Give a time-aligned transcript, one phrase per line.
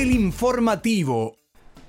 [0.00, 1.36] El informativo.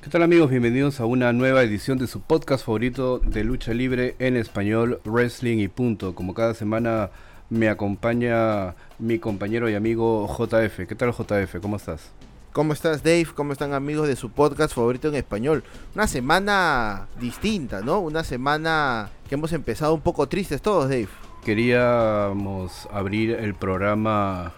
[0.01, 0.49] ¿Qué tal amigos?
[0.49, 5.59] Bienvenidos a una nueva edición de su podcast favorito de lucha libre en español, Wrestling
[5.59, 6.13] y punto.
[6.13, 7.09] Como cada semana
[7.49, 10.87] me acompaña mi compañero y amigo JF.
[10.89, 11.61] ¿Qué tal JF?
[11.61, 12.11] ¿Cómo estás?
[12.51, 13.27] ¿Cómo estás Dave?
[13.33, 15.63] ¿Cómo están amigos de su podcast favorito en español?
[15.95, 18.01] Una semana distinta, ¿no?
[18.01, 21.07] Una semana que hemos empezado un poco tristes todos, Dave.
[21.45, 24.51] Queríamos abrir el programa,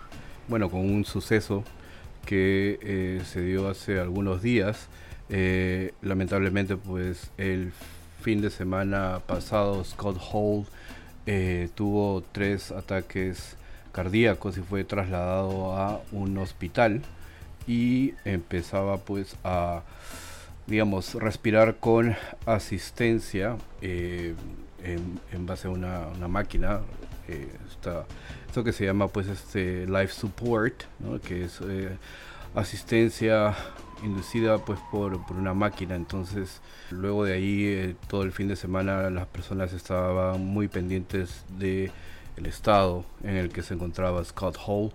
[0.47, 1.63] bueno, con un suceso
[2.25, 4.87] que eh, se dio hace algunos días.
[5.29, 7.71] Eh, lamentablemente, pues el
[8.21, 10.65] fin de semana pasado, Scott Hall
[11.25, 13.55] eh, tuvo tres ataques
[13.91, 17.01] cardíacos y fue trasladado a un hospital
[17.67, 19.83] y empezaba pues a
[20.67, 22.15] digamos respirar con
[22.45, 26.81] asistencia en, base a una, máquina
[28.53, 30.83] esto que se llama pues este life support,
[31.25, 31.97] que es eh,
[32.53, 33.55] asistencia
[34.03, 35.95] inducida pues por, una máquina.
[35.95, 41.45] Entonces luego de ahí eh, todo el fin de semana las personas estaban muy pendientes
[41.57, 41.89] de
[42.37, 44.91] el estado en el que se encontraba Scott Hall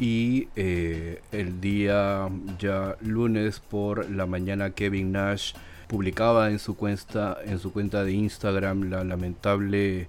[0.00, 5.52] y eh, el día ya lunes por la mañana Kevin Nash
[5.86, 10.08] publicaba en su cuenta en su cuenta de Instagram la lamentable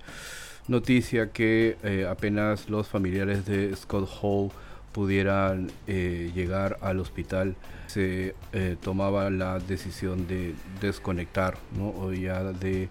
[0.69, 4.51] noticia que eh, apenas los familiares de Scott Hall
[4.93, 7.55] pudieran eh, llegar al hospital
[7.87, 11.89] se eh, tomaba la decisión de desconectar ¿no?
[11.89, 12.87] o ya de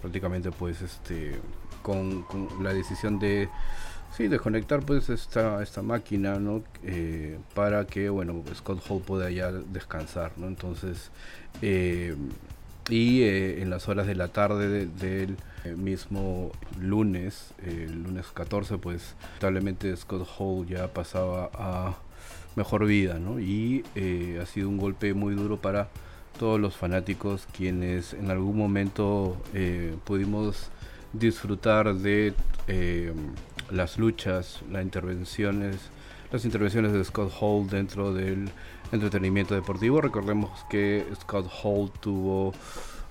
[0.00, 1.38] prácticamente pues este
[1.82, 2.24] con,
[2.62, 3.48] la decisión de
[4.16, 6.62] sí desconectar pues esta esta máquina no
[7.54, 11.10] para que bueno Scott Hall pueda ya descansar no entonces
[12.92, 19.14] y en las horas de la tarde del el mismo lunes, el lunes 14, pues
[19.24, 21.96] lamentablemente Scott Hall ya pasaba a
[22.56, 23.40] mejor vida, ¿no?
[23.40, 25.88] Y eh, ha sido un golpe muy duro para
[26.38, 30.70] todos los fanáticos quienes en algún momento eh, pudimos
[31.12, 32.34] disfrutar de
[32.66, 33.12] eh,
[33.70, 35.76] las luchas, las intervenciones,
[36.32, 38.50] las intervenciones de Scott Hall dentro del
[38.90, 40.00] entretenimiento deportivo.
[40.00, 42.52] Recordemos que Scott Hall tuvo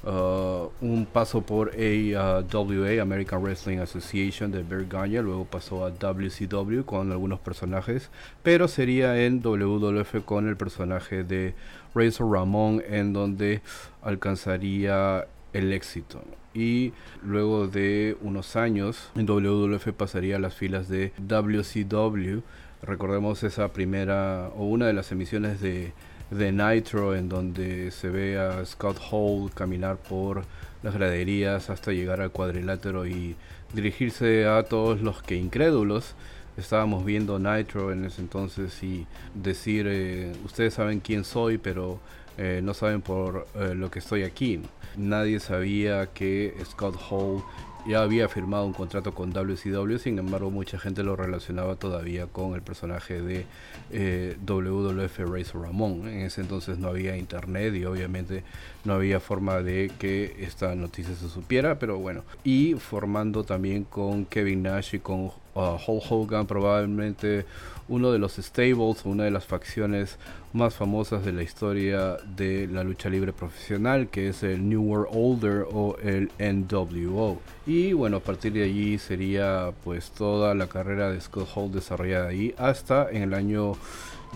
[0.03, 7.11] Uh, un paso por AWA, American Wrestling Association de Berganya, luego pasó a WCW con
[7.11, 8.09] algunos personajes,
[8.41, 11.53] pero sería en WWF con el personaje de
[11.93, 13.61] Razor Ramón en donde
[14.01, 16.23] alcanzaría el éxito.
[16.53, 22.39] Y luego de unos años en WWF pasaría a las filas de WCW.
[22.81, 25.93] Recordemos esa primera o una de las emisiones de
[26.31, 30.43] de Nitro, en donde se ve a Scott Hall caminar por
[30.81, 33.35] las graderías hasta llegar al cuadrilátero y
[33.73, 36.15] dirigirse a todos los que incrédulos
[36.57, 41.99] estábamos viendo Nitro en ese entonces y decir, eh, ustedes saben quién soy, pero
[42.37, 44.61] eh, no saben por eh, lo que estoy aquí.
[44.97, 47.43] Nadie sabía que Scott Hall
[47.87, 52.53] ya había firmado un contrato con WCW, sin embargo mucha gente lo relacionaba todavía con
[52.53, 53.45] el personaje de
[53.91, 56.07] eh, WWF Razor Ramón.
[56.07, 58.43] En ese entonces no había internet y obviamente
[58.83, 62.23] no había forma de que esta noticia se supiera, pero bueno.
[62.43, 67.45] Y formando también con Kevin Nash y con uh, Hulk Hogan probablemente
[67.91, 70.17] uno de los stables, una de las facciones
[70.53, 75.09] más famosas de la historia de la lucha libre profesional, que es el New World
[75.11, 77.41] Order o el NWO.
[77.67, 82.29] Y bueno, a partir de allí sería pues toda la carrera de Scott Hall desarrollada
[82.29, 83.73] ahí hasta en el año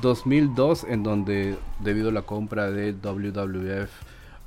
[0.01, 3.89] 2002, en donde debido a la compra de WWF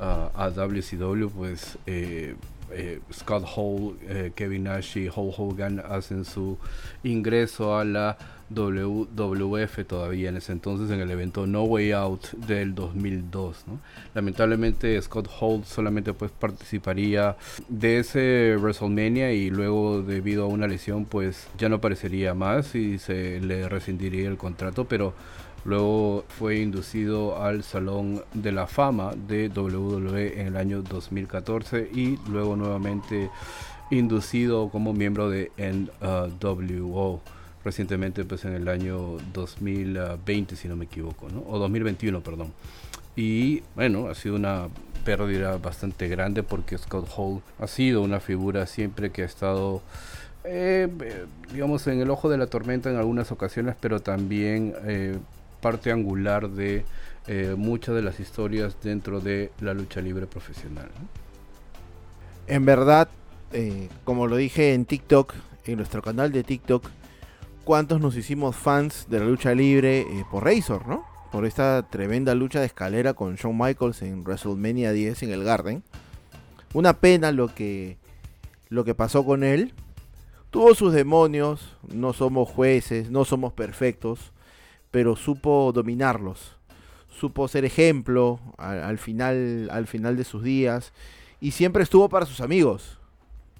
[0.00, 2.36] uh, a WCW, pues eh,
[2.70, 6.58] eh, Scott Hall, eh, Kevin Nash y Hulk Hogan hacen su
[7.02, 8.18] ingreso a la
[8.50, 13.64] WWF todavía en ese entonces en el evento No Way Out del 2002.
[14.14, 17.36] Lamentablemente Scott Hall solamente pues participaría
[17.68, 22.98] de ese WrestleMania y luego debido a una lesión pues ya no aparecería más y
[22.98, 25.12] se le rescindiría el contrato, pero
[25.64, 32.18] luego fue inducido al Salón de la Fama de WWE en el año 2014 y
[32.30, 33.30] luego nuevamente
[33.90, 37.20] inducido como miembro de NWO
[37.68, 41.44] recientemente pues en el año 2020 si no me equivoco, ¿no?
[41.46, 42.54] o 2021, perdón.
[43.14, 44.68] Y bueno, ha sido una
[45.04, 49.82] pérdida bastante grande porque Scott Hall ha sido una figura siempre que ha estado,
[50.44, 50.88] eh,
[51.52, 55.18] digamos, en el ojo de la tormenta en algunas ocasiones, pero también eh,
[55.60, 56.86] parte angular de
[57.26, 60.88] eh, muchas de las historias dentro de la lucha libre profesional.
[62.46, 63.08] En verdad,
[64.04, 65.34] como lo dije en TikTok,
[65.66, 66.84] en nuestro canal de TikTok,
[67.68, 71.04] cuántos nos hicimos fans de la lucha libre eh, por Razor, ¿no?
[71.30, 75.82] por esta tremenda lucha de escalera con Shawn Michaels en WrestleMania 10 en el Garden.
[76.72, 77.98] Una pena lo que,
[78.70, 79.74] lo que pasó con él.
[80.48, 84.32] Tuvo sus demonios, no somos jueces, no somos perfectos,
[84.90, 86.56] pero supo dominarlos.
[87.20, 90.94] Supo ser ejemplo al, final, al final de sus días
[91.38, 92.98] y siempre estuvo para sus amigos.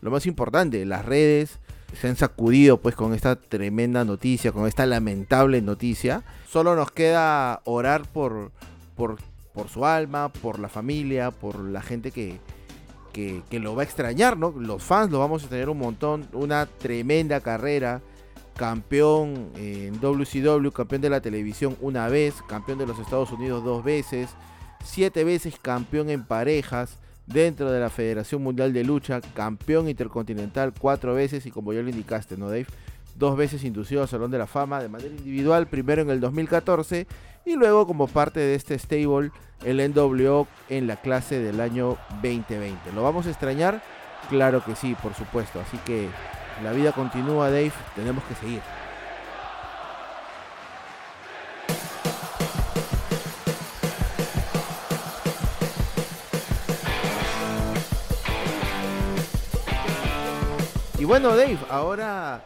[0.01, 1.59] Lo más importante, las redes
[1.95, 6.23] se han sacudido pues con esta tremenda noticia, con esta lamentable noticia.
[6.49, 8.53] Solo nos queda orar por,
[8.97, 9.17] por,
[9.55, 12.39] por su alma, por la familia, por la gente que,
[13.13, 14.51] que, que, lo va a extrañar, ¿no?
[14.51, 18.03] Los fans lo vamos a tener un montón, una tremenda carrera,
[18.57, 23.83] campeón en WCW, campeón de la televisión una vez, campeón de los Estados Unidos dos
[23.83, 24.31] veces,
[24.85, 26.99] siete veces campeón en parejas,
[27.29, 31.91] dentro de la Federación Mundial de Lucha, campeón intercontinental cuatro veces y como ya lo
[31.91, 32.67] indicaste, ¿no, Dave?
[33.17, 37.07] Dos veces inducido al Salón de la Fama de manera individual, primero en el 2014
[37.45, 39.31] y luego como parte de este stable,
[39.65, 42.93] el NWO en la clase del año 2020.
[42.95, 43.83] ¿Lo vamos a extrañar?
[44.29, 45.61] Claro que sí, por supuesto.
[45.61, 46.09] Así que
[46.63, 48.61] la vida continúa, Dave, tenemos que seguir.
[61.05, 62.43] Bueno, Dave, ahora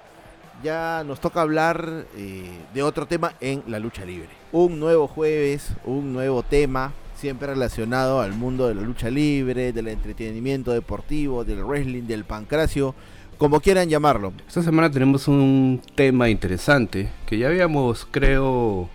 [0.62, 4.28] ya nos toca hablar eh, de otro tema en la lucha libre.
[4.52, 9.88] Un nuevo jueves, un nuevo tema, siempre relacionado al mundo de la lucha libre, del
[9.88, 12.94] entretenimiento deportivo, del wrestling, del pancracio,
[13.38, 14.32] como quieran llamarlo.
[14.46, 18.88] Esta semana tenemos un tema interesante que ya habíamos, creo,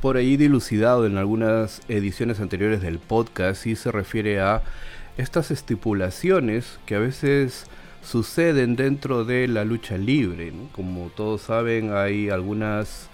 [0.00, 4.62] por ahí dilucidado en algunas ediciones anteriores del podcast y se refiere a
[5.16, 7.66] estas estipulaciones que a veces
[8.04, 10.52] suceden dentro de la lucha libre.
[10.72, 13.08] Como todos saben, hay algunas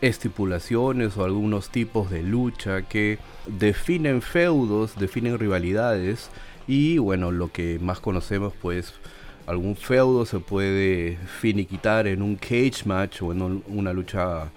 [0.00, 6.28] estipulaciones o algunos tipos de lucha que definen feudos, definen rivalidades
[6.66, 8.94] y bueno, lo que más conocemos pues
[9.46, 14.50] algún feudo se puede finiquitar en un cage match o en una lucha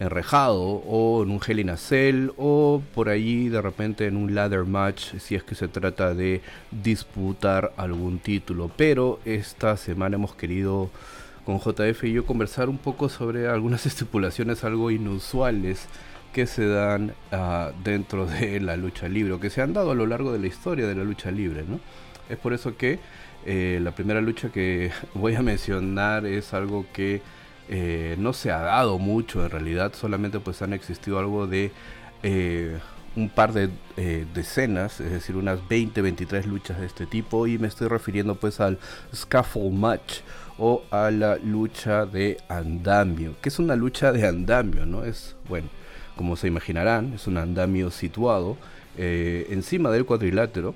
[0.00, 5.16] enrejado o en un Hell in o por allí de repente en un ladder match
[5.18, 6.40] si es que se trata de
[6.70, 8.70] disputar algún título.
[8.76, 10.90] Pero esta semana hemos querido
[11.44, 15.86] con JF y yo conversar un poco sobre algunas estipulaciones algo inusuales
[16.32, 19.94] que se dan uh, dentro de la lucha libre o que se han dado a
[19.94, 21.64] lo largo de la historia de la lucha libre.
[21.68, 21.78] ¿no?
[22.28, 22.98] Es por eso que
[23.44, 27.20] eh, la primera lucha que voy a mencionar es algo que
[27.74, 31.72] eh, no se ha dado mucho en realidad, solamente pues han existido algo de
[32.22, 32.78] eh,
[33.16, 37.56] un par de eh, decenas, es decir, unas 20, 23 luchas de este tipo y
[37.56, 38.78] me estoy refiriendo pues al
[39.14, 40.18] scaffold match
[40.58, 45.06] o a la lucha de andamio, que es una lucha de andamio, ¿no?
[45.06, 45.70] Es, bueno,
[46.14, 48.58] como se imaginarán, es un andamio situado
[48.98, 50.74] encima del cuadrilátero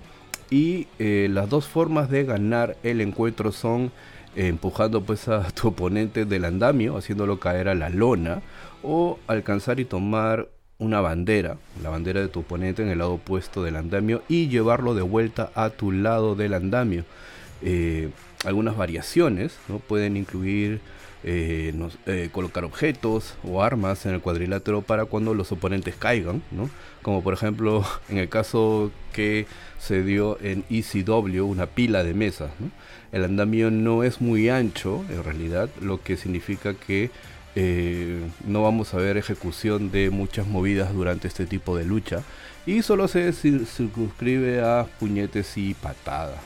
[0.49, 3.93] y las dos formas de ganar el encuentro son
[4.37, 8.43] empujando pues a tu oponente del andamio, haciéndolo caer a la lona,
[8.83, 10.49] o alcanzar y tomar
[10.79, 14.95] una bandera, la bandera de tu oponente en el lado opuesto del andamio y llevarlo
[14.95, 17.05] de vuelta a tu lado del andamio.
[17.63, 18.11] Eh,
[18.45, 19.79] algunas variaciones ¿no?
[19.79, 20.81] pueden incluir
[21.25, 21.73] eh,
[22.07, 26.69] eh, colocar objetos o armas en el cuadrilátero para cuando los oponentes caigan, ¿no?
[27.03, 29.47] como por ejemplo en el caso que
[29.79, 32.51] se dio en ECW, una pila de mesas.
[33.17, 37.11] El andamio no es muy ancho en realidad, lo que significa que
[37.55, 42.23] eh, no vamos a ver ejecución de muchas movidas durante este tipo de lucha
[42.67, 46.41] y solo se circunscribe a puñetes y patadas.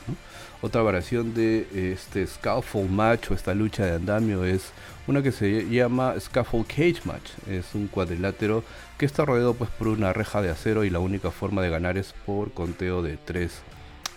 [0.63, 4.71] Otra variación de este Scaffold Match o esta lucha de andamio es
[5.07, 7.31] una que se llama Scaffold Cage Match.
[7.49, 8.63] Es un cuadrilátero
[8.99, 11.99] que está rodeado pues por una reja de acero y la única forma de ganar
[11.99, 13.51] es por conteo de 3.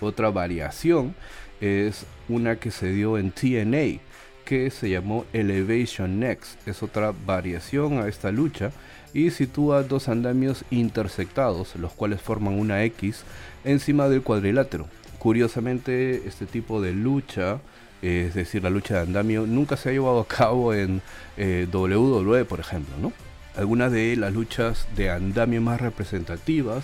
[0.02, 1.16] Otra variación
[1.62, 4.02] es una que se dio en TNA
[4.44, 6.68] que se llamó Elevation Next.
[6.68, 8.72] Es otra variación a esta lucha
[9.14, 13.24] y sitúa dos andamios intersectados, los cuales forman una X
[13.64, 14.88] encima del cuadrilátero.
[15.20, 17.60] Curiosamente, este tipo de lucha,
[18.02, 21.02] es decir, la lucha de andamio, nunca se ha llevado a cabo en
[21.38, 22.96] eh, WWE, por ejemplo.
[23.00, 23.14] ¿no?
[23.56, 26.84] Algunas de las luchas de andamio más representativas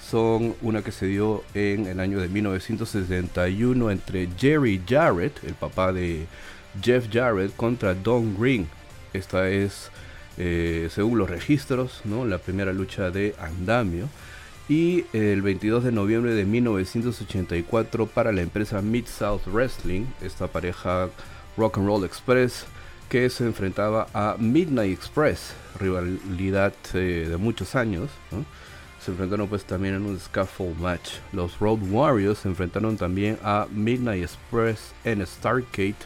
[0.00, 5.92] son una que se dio en el año de 1961 entre Jerry Jarrett, el papá
[5.92, 6.26] de
[6.82, 8.68] Jeff Jarrett, contra Don Green.
[9.12, 9.90] Esta es,
[10.36, 12.24] eh, según los registros, ¿no?
[12.24, 14.08] la primera lucha de andamio.
[14.68, 21.08] Y el 22 de noviembre de 1984 para la empresa Mid South Wrestling, esta pareja
[21.56, 22.66] Rock and Roll Express
[23.08, 28.10] que se enfrentaba a Midnight Express, rivalidad eh, de muchos años.
[29.08, 31.12] Se enfrentaron pues también en un scaffold match.
[31.32, 35.96] Los Road Warriors se enfrentaron también a Midnight Express en Stargate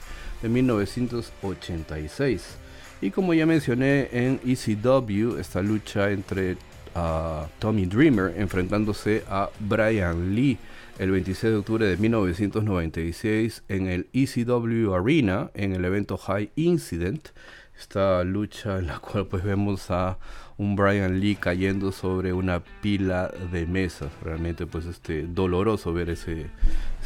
[0.41, 2.59] de 1986.
[3.01, 6.53] Y como ya mencioné en ECW, esta lucha entre
[6.95, 10.57] uh, Tommy Dreamer enfrentándose a Brian Lee
[11.01, 17.31] el 26 de octubre de 1996 en el ECW Arena en el evento High Incident.
[17.77, 20.19] Esta lucha en la cual pues vemos a
[20.59, 24.11] un Brian Lee cayendo sobre una pila de mesas.
[24.23, 26.47] Realmente pues este doloroso ver ese,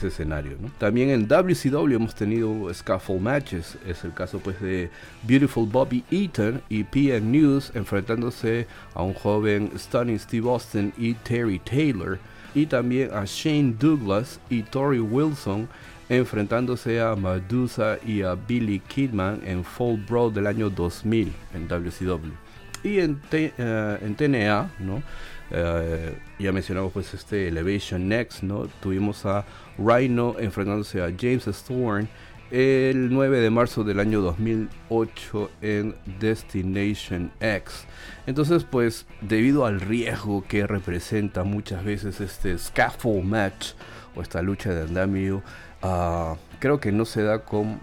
[0.03, 0.59] escenario.
[0.79, 3.79] También en WCW hemos tenido scaffold matches.
[3.87, 4.91] Es el caso pues de
[5.23, 11.59] Beautiful Bobby Eaton y PN News enfrentándose a un joven Stunning Steve Austin y Terry
[11.61, 12.19] Taylor
[12.55, 15.69] y también a Shane Douglas y Tori Wilson
[16.09, 22.46] enfrentándose a Medusa y a Billy Kidman en Fall Brawl del año 2000 en WCW.
[22.83, 25.03] Y en, eh, en TNA, ¿no?
[25.51, 28.67] Eh, ya mencionamos pues este Elevation Next, ¿no?
[28.81, 29.45] Tuvimos a
[29.79, 32.09] Rhino enfrentándose a James Storm
[32.51, 37.87] el 9 de marzo del año 2008 en Destination X.
[38.27, 43.73] Entonces, pues, debido al riesgo que representa muchas veces este scaffold match
[44.15, 45.43] o esta lucha de andamio,
[45.83, 47.81] uh, creo que no se da con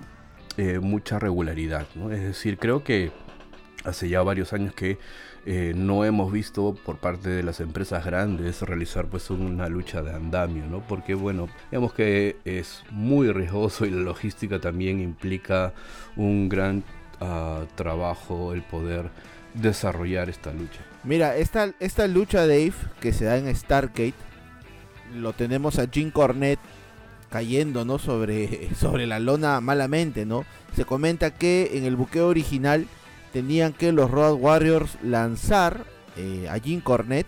[0.57, 1.87] eh, mucha regularidad.
[1.95, 2.11] ¿no?
[2.11, 3.11] Es decir, creo que
[3.83, 4.97] hace ya varios años que
[5.45, 10.13] eh, no hemos visto por parte de las empresas grandes realizar pues una lucha de
[10.13, 10.79] andamio, ¿no?
[10.87, 15.73] Porque bueno, vemos que es muy riesgoso y la logística también implica
[16.15, 16.83] un gran
[17.19, 19.09] ah, trabajo el poder
[19.53, 20.79] desarrollar esta lucha.
[21.03, 24.13] Mira, esta, esta lucha Dave que se da en Stargate,
[25.13, 26.61] lo tenemos a Jim Cornette
[27.29, 27.99] cayendo, ¿no?
[27.99, 30.45] Sobre, sobre la lona malamente, ¿no?
[30.73, 32.87] Se comenta que en el buqueo original
[33.33, 35.85] tenían que los Road Warriors lanzar
[36.15, 37.27] eh, a Jim Cornette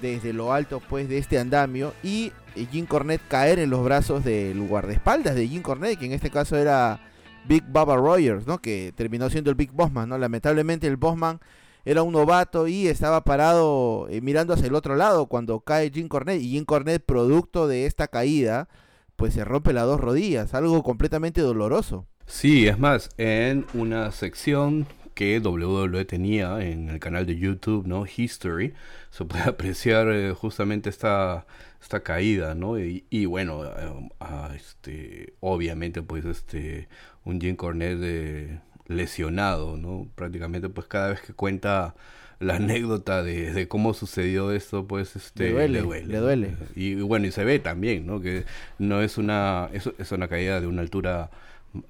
[0.00, 4.24] desde lo alto pues de este andamio y eh, Jim Cornette caer en los brazos
[4.24, 7.00] del guardaespaldas de Jim Cornette, que en este caso era
[7.44, 8.58] Big Baba Rogers, ¿no?
[8.58, 10.08] que terminó siendo el Big Bossman.
[10.08, 10.16] ¿no?
[10.18, 11.40] Lamentablemente el Bossman
[11.84, 16.06] era un novato y estaba parado eh, mirando hacia el otro lado cuando cae Jim
[16.06, 18.68] Cornette y Jim Cornette producto de esta caída
[19.16, 22.06] pues se rompe las dos rodillas, algo completamente doloroso.
[22.26, 28.04] Sí, es más, en una sección que WWE tenía en el canal de YouTube, ¿no?
[28.06, 28.74] History,
[29.10, 31.46] se puede apreciar eh, justamente esta,
[31.80, 32.78] esta caída, ¿no?
[32.78, 36.88] Y, bueno, eh, este, obviamente pues este,
[37.24, 40.08] un Jim Cornette lesionado, ¿no?
[40.14, 41.94] Prácticamente pues cada vez que cuenta
[42.40, 46.06] la anécdota de, cómo sucedió esto, pues este, le duele.
[46.06, 46.56] Le duele.
[46.74, 48.20] Y, bueno, y se ve también, ¿no?
[48.20, 48.44] Que
[48.78, 51.30] no es una, es, es una caída de una altura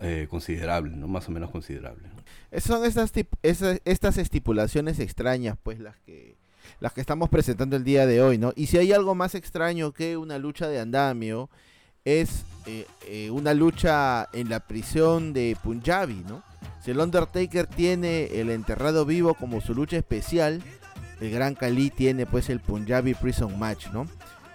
[0.00, 1.08] eh, considerable, ¿no?
[1.08, 2.08] Más o menos considerable.
[2.58, 3.12] Son estas,
[3.42, 6.36] estas estipulaciones extrañas, pues, las que
[6.80, 8.52] las que estamos presentando el día de hoy, ¿no?
[8.56, 11.48] Y si hay algo más extraño que una lucha de andamio,
[12.04, 16.42] es eh, eh, una lucha en la prisión de Punjabi, ¿no?
[16.84, 20.62] Si el Undertaker tiene el enterrado vivo como su lucha especial,
[21.20, 24.08] el Gran Kali tiene pues el Punjabi Prison Match, ¿no?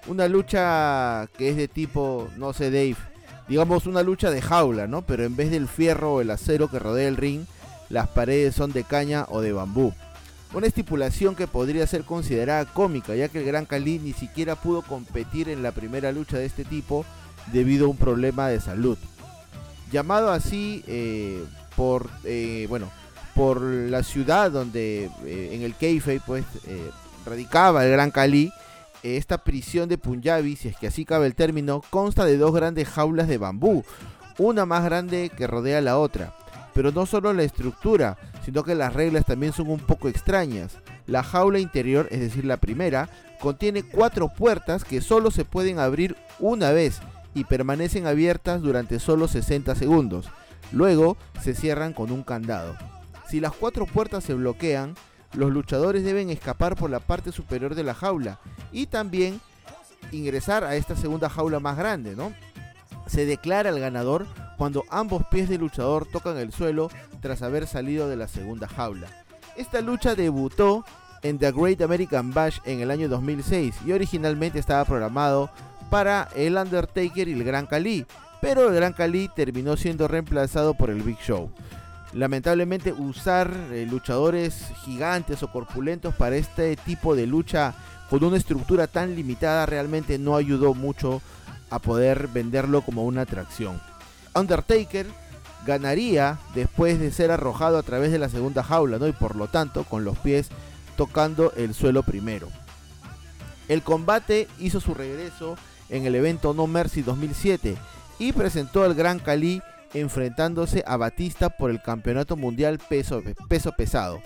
[0.08, 2.98] Una lucha que es de tipo, no sé, Dave,
[3.48, 5.02] digamos una lucha de jaula, ¿no?
[5.02, 7.46] Pero en vez del fierro o el acero que rodea el ring,
[7.90, 9.94] las paredes son de caña o de bambú.
[10.54, 14.82] Una estipulación que podría ser considerada cómica, ya que el Gran Cali ni siquiera pudo
[14.82, 17.06] competir en la primera lucha de este tipo
[17.52, 18.98] debido a un problema de salud.
[19.92, 21.44] Llamado así eh,
[21.76, 22.90] por, eh, bueno,
[23.36, 26.46] por la ciudad donde eh, en el Keife pues
[27.26, 28.52] radicaba el Gran Cali,
[29.16, 32.90] esta prisión de Punjabi, si es que así cabe el término, consta de dos grandes
[32.90, 33.86] jaulas de bambú,
[34.38, 36.36] una más grande que rodea la otra.
[36.74, 40.78] Pero no solo la estructura, sino que las reglas también son un poco extrañas.
[41.06, 43.10] La jaula interior, es decir, la primera,
[43.40, 47.00] contiene cuatro puertas que solo se pueden abrir una vez
[47.34, 50.28] y permanecen abiertas durante solo 60 segundos.
[50.72, 52.76] Luego se cierran con un candado.
[53.30, 54.96] Si las cuatro puertas se bloquean,
[55.38, 58.40] los luchadores deben escapar por la parte superior de la jaula
[58.72, 59.40] y también
[60.12, 62.34] ingresar a esta segunda jaula más grande, ¿no?
[63.06, 64.26] Se declara el ganador
[64.58, 66.90] cuando ambos pies del luchador tocan el suelo
[67.22, 69.08] tras haber salido de la segunda jaula.
[69.56, 70.84] Esta lucha debutó
[71.22, 75.52] en The Great American Bash en el año 2006 y originalmente estaba programado
[75.92, 78.08] para el Undertaker y el Gran Cali,
[78.42, 81.52] pero el Gran Cali terminó siendo reemplazado por el Big Show.
[82.14, 87.76] Lamentablemente usar eh, luchadores gigantes o corpulentos para este tipo de lucha
[88.10, 91.22] con una estructura tan limitada realmente no ayudó mucho
[91.70, 93.82] a poder venderlo como una atracción.
[94.34, 95.06] Undertaker
[95.66, 99.08] ganaría después de ser arrojado a través de la segunda jaula, ¿no?
[99.08, 100.48] Y por lo tanto, con los pies
[100.96, 102.48] tocando el suelo primero.
[103.68, 105.58] El combate hizo su regreso
[105.90, 107.76] en el evento No Mercy 2007
[108.20, 109.62] y presentó al Gran Cali
[109.94, 114.22] enfrentándose a Batista por el campeonato mundial peso, peso pesado.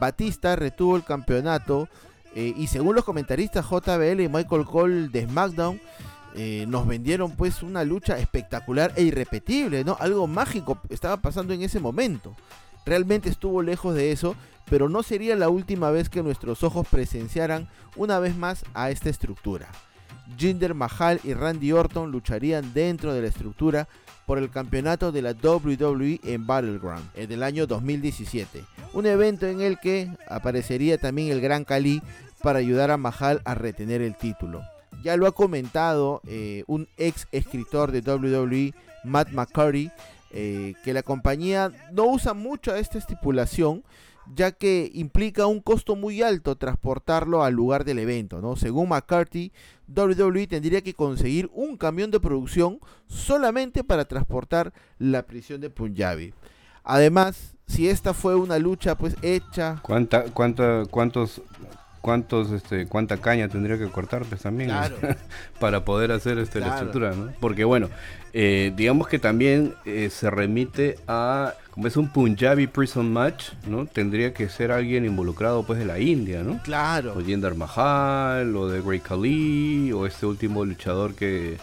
[0.00, 1.88] Batista retuvo el campeonato
[2.34, 5.80] eh, y según los comentaristas JBL y Michael Cole de SmackDown,
[6.34, 9.96] eh, nos vendieron pues una lucha espectacular e irrepetible, ¿no?
[10.00, 12.34] Algo mágico estaba pasando en ese momento.
[12.86, 14.34] Realmente estuvo lejos de eso,
[14.70, 19.10] pero no sería la última vez que nuestros ojos presenciaran una vez más a esta
[19.10, 19.68] estructura.
[20.38, 23.88] Jinder Mahal y Randy Orton lucharían dentro de la estructura
[24.26, 28.64] por el campeonato de la WWE en Battleground en el año 2017.
[28.92, 32.02] Un evento en el que aparecería también el Gran Cali
[32.42, 34.62] para ayudar a Mahal a retener el título.
[35.02, 38.74] Ya lo ha comentado eh, un ex escritor de WWE,
[39.04, 39.90] Matt McCurry,
[40.30, 43.84] eh, que la compañía no usa mucho esta estipulación,
[44.34, 48.40] ya que implica un costo muy alto transportarlo al lugar del evento.
[48.40, 48.56] ¿no?
[48.56, 49.52] Según McCarthy,
[49.94, 56.34] WWE tendría que conseguir un camión de producción solamente para transportar la prisión de Punjabi.
[56.84, 59.80] Además, si esta fue una lucha pues hecha...
[59.82, 61.42] ¿Cuánta, cuánta, ¿Cuántos
[62.02, 64.72] cuántos este cuánta caña tendría que cortar pues, también
[65.60, 67.32] para poder hacer este la estructura ¿no?
[67.40, 67.88] porque bueno
[68.34, 73.86] eh, digamos que también eh, se remite a como es un Punjabi prison match no
[73.86, 77.14] tendría que ser alguien involucrado pues de la India no claro.
[77.16, 81.56] O Jinder Mahal o de Great Khali o este último luchador que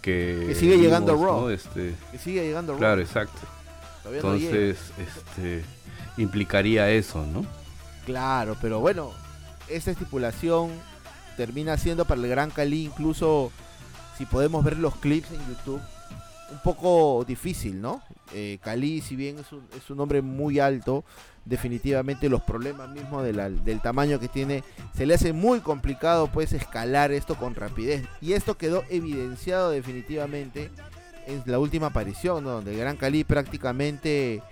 [0.00, 1.48] que, sigue llegando a Raw.
[1.48, 2.80] Este, que sigue llegando a Raw.
[2.80, 3.38] claro exacto.
[4.12, 5.64] Entonces este
[6.16, 7.44] implicaría eso no
[8.04, 9.21] claro pero bueno
[9.76, 10.70] esta estipulación
[11.36, 13.50] termina siendo para el Gran Cali, incluso
[14.16, 15.80] si podemos ver los clips en YouTube,
[16.50, 18.02] un poco difícil, ¿no?
[18.34, 21.04] Eh, Cali, si bien es un, es un hombre muy alto,
[21.44, 24.62] definitivamente los problemas mismos del tamaño que tiene,
[24.94, 28.04] se le hace muy complicado pues escalar esto con rapidez.
[28.20, 30.70] Y esto quedó evidenciado definitivamente
[31.26, 34.42] en la última aparición, donde el Gran Cali prácticamente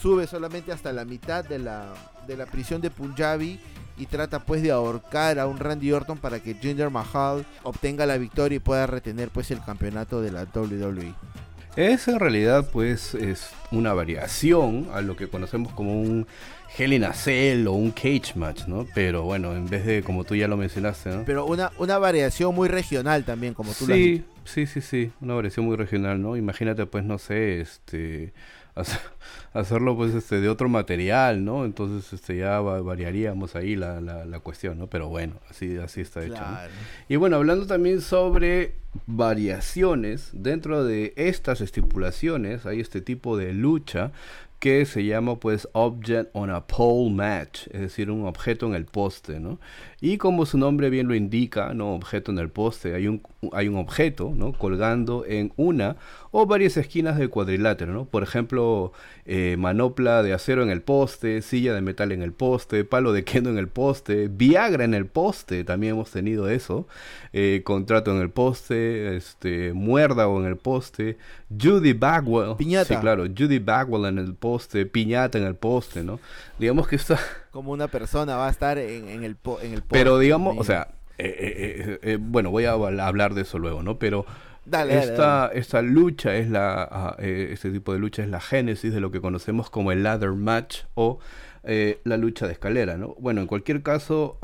[0.00, 1.92] sube solamente hasta la mitad de la,
[2.26, 3.60] de la prisión de Punjabi
[4.00, 8.16] y trata pues de ahorcar a un Randy Orton para que Jinder Mahal obtenga la
[8.16, 11.12] victoria y pueda retener pues el campeonato de la WWE.
[11.76, 16.26] Es en realidad pues es una variación a lo que conocemos como un
[16.76, 18.86] Hell in a Cell o un Cage Match, ¿no?
[18.94, 21.22] Pero bueno, en vez de como tú ya lo mencionaste, ¿no?
[21.26, 24.24] Pero una, una variación muy regional también, como tú sí, lo has dicho.
[24.44, 26.36] Sí, sí, sí, una variación muy regional, ¿no?
[26.36, 28.32] Imagínate pues, no sé, este
[29.52, 31.64] hacerlo pues este de otro material, ¿no?
[31.64, 34.86] Entonces este ya variaríamos ahí la, la, cuestión, ¿no?
[34.86, 36.42] Pero bueno, así, así está hecho.
[37.08, 38.74] Y bueno, hablando también sobre
[39.06, 44.12] variaciones, dentro de estas estipulaciones hay este tipo de lucha
[44.60, 48.84] que se llama pues Object on a Pole Match, es decir, un objeto en el
[48.84, 49.58] poste, ¿no?
[50.02, 51.94] Y como su nombre bien lo indica, ¿no?
[51.94, 54.52] Objeto en el poste, hay un, hay un objeto, ¿no?
[54.52, 55.96] Colgando en una
[56.30, 58.04] o varias esquinas del cuadrilátero, ¿no?
[58.06, 58.92] Por ejemplo,
[59.26, 63.24] eh, manopla de acero en el poste, silla de metal en el poste, palo de
[63.24, 66.86] kendo en el poste, Viagra en el poste, también hemos tenido eso,
[67.34, 71.18] eh, contrato en el poste, este, muérdago en el poste,
[71.50, 76.20] Judy Bagwell, piñata, sí, claro, Judy Bagwell en el poste, piñata en el poste, ¿no?
[76.58, 77.18] Digamos que está...
[77.50, 79.82] Como una persona va a estar en, el, en el.
[79.82, 83.98] Pero digamos, o sea, eh, bueno, voy a hablar de eso luego, ¿no?
[83.98, 84.24] Pero
[84.88, 89.00] esta, esta lucha es la, ah, eh, este tipo de lucha es la génesis de
[89.00, 91.18] lo que conocemos como el ladder match o
[91.64, 93.14] eh, la lucha de escalera, ¿no?
[93.18, 94.38] Bueno, en cualquier caso,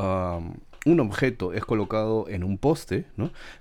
[0.87, 3.05] un objeto es colocado en un poste.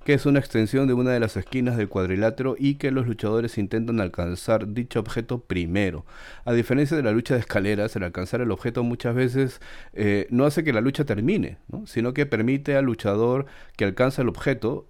[0.05, 3.57] Que es una extensión de una de las esquinas del cuadrilátero y que los luchadores
[3.57, 6.05] intentan alcanzar dicho objeto primero.
[6.45, 9.59] A diferencia de la lucha de escaleras, el alcanzar el objeto muchas veces
[9.93, 11.87] eh, no hace que la lucha termine, ¿no?
[11.87, 14.87] Sino que permite al luchador que alcanza el objeto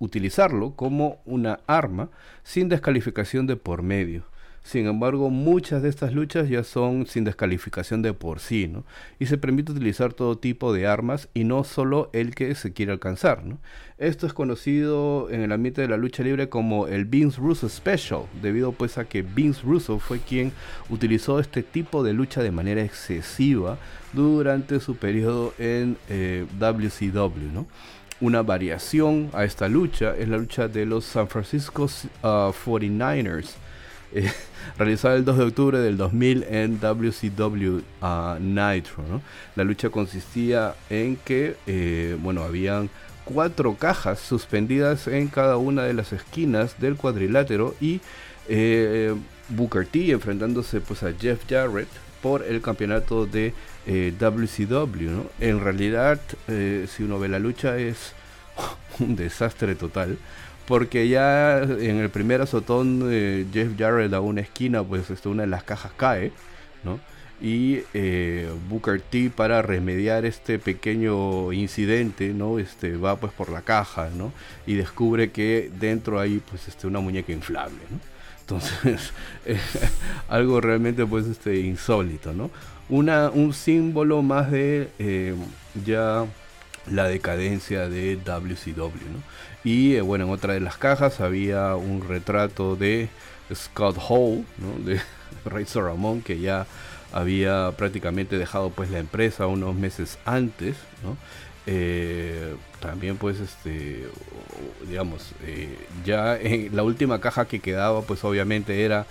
[0.00, 2.10] utilizarlo como una arma
[2.42, 4.24] sin descalificación de por medio.
[4.68, 8.84] Sin embargo, muchas de estas luchas ya son sin descalificación de por sí, ¿no?
[9.18, 12.92] Y se permite utilizar todo tipo de armas y no solo el que se quiere
[12.92, 13.56] alcanzar, ¿no?
[13.96, 18.24] Esto es conocido en el ambiente de la lucha libre como el Vince Russo Special,
[18.42, 20.52] debido pues a que Vince Russo fue quien
[20.90, 23.78] utilizó este tipo de lucha de manera excesiva
[24.12, 25.96] durante su periodo en
[26.58, 27.66] WCW, eh, ¿no?
[28.20, 31.88] Una variación a esta lucha es la lucha de los San Francisco
[32.22, 33.67] 49ers, uh,
[34.12, 34.30] eh,
[34.78, 37.80] realizada el 2 de octubre del 2000 en WCW
[38.40, 39.04] Nitro.
[39.56, 42.90] La lucha consistía en que, eh, bueno, habían
[43.24, 48.00] cuatro cajas suspendidas en cada una de las esquinas del cuadrilátero y
[48.48, 49.14] eh,
[49.50, 51.88] Booker T enfrentándose pues a Jeff Jarrett
[52.22, 53.54] por el campeonato de
[53.86, 55.26] WCW, ¿no?
[55.40, 58.12] En realidad, si uno ve la lucha es
[58.98, 60.18] un desastre total
[60.68, 65.44] porque ya en el primer azotón de Jeff Jarrett a una esquina, pues este, una
[65.44, 66.30] de las cajas cae,
[66.84, 67.00] ¿no?
[67.40, 72.58] Y eh, Booker T para remediar este pequeño incidente, ¿no?
[72.58, 74.30] Este va pues por la caja, ¿no?
[74.66, 77.98] Y descubre que dentro hay pues este una muñeca inflable, ¿no?
[78.40, 79.12] Entonces,
[80.28, 82.50] algo realmente pues este insólito, ¿no?
[82.90, 85.34] Una, un símbolo más de eh,
[85.86, 86.26] ya
[86.90, 89.22] la decadencia de WCW, ¿no?
[89.64, 93.08] Y eh, bueno, en otra de las cajas había un retrato de
[93.54, 94.84] Scott Hall, ¿no?
[94.84, 95.00] de
[95.44, 96.66] Razor Ramón, que ya
[97.12, 100.76] había prácticamente dejado pues la empresa unos meses antes.
[101.66, 104.06] Eh, también pues este
[104.88, 109.04] digamos eh, ya en la última caja que quedaba pues obviamente era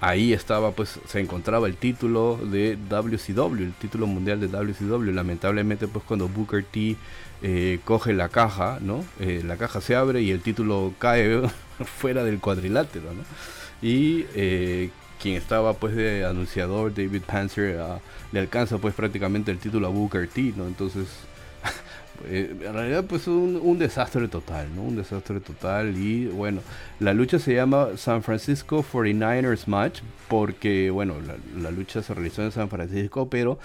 [0.00, 5.88] ahí estaba pues se encontraba el título de WCW el título mundial de WCW lamentablemente
[5.88, 6.96] pues cuando Booker T
[7.40, 9.04] eh, coge la caja, ¿no?
[9.20, 11.40] Eh, la caja se abre y el título cae
[11.98, 13.22] fuera del cuadrilátero, ¿no?
[13.80, 14.90] Y eh,
[15.22, 18.00] quien estaba pues de anunciador, David Panzer, ah,
[18.32, 20.66] le alcanza pues prácticamente el título a Booker T, ¿no?
[20.66, 21.06] Entonces,
[22.28, 24.82] en realidad pues un, un, desastre total, ¿no?
[24.82, 26.60] Un desastre total y bueno,
[27.00, 31.14] la lucha se llama San Francisco 49ers Match porque, bueno,
[31.56, 33.58] la, lucha se realizó en San Francisco, pero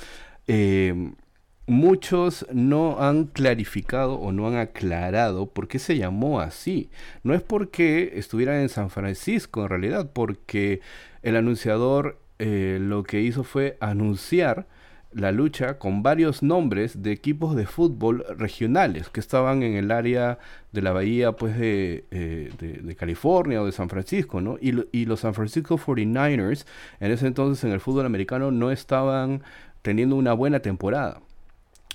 [1.66, 6.90] muchos no han clarificado o no han aclarado por qué se llamó así.
[7.24, 10.82] No es porque estuviera en San Francisco en realidad, porque
[11.22, 14.68] el anunciador eh, lo que hizo fue anunciar
[15.16, 20.40] la lucha con varios nombres de equipos de fútbol regionales que estaban en el área
[20.72, 24.58] de la bahía pues de, eh, California o de San Francisco, ¿no?
[24.60, 26.66] Y, y los San Francisco 49ers
[27.00, 29.44] en ese entonces en el fútbol americano no estaban
[29.82, 31.22] teniendo una buena temporada.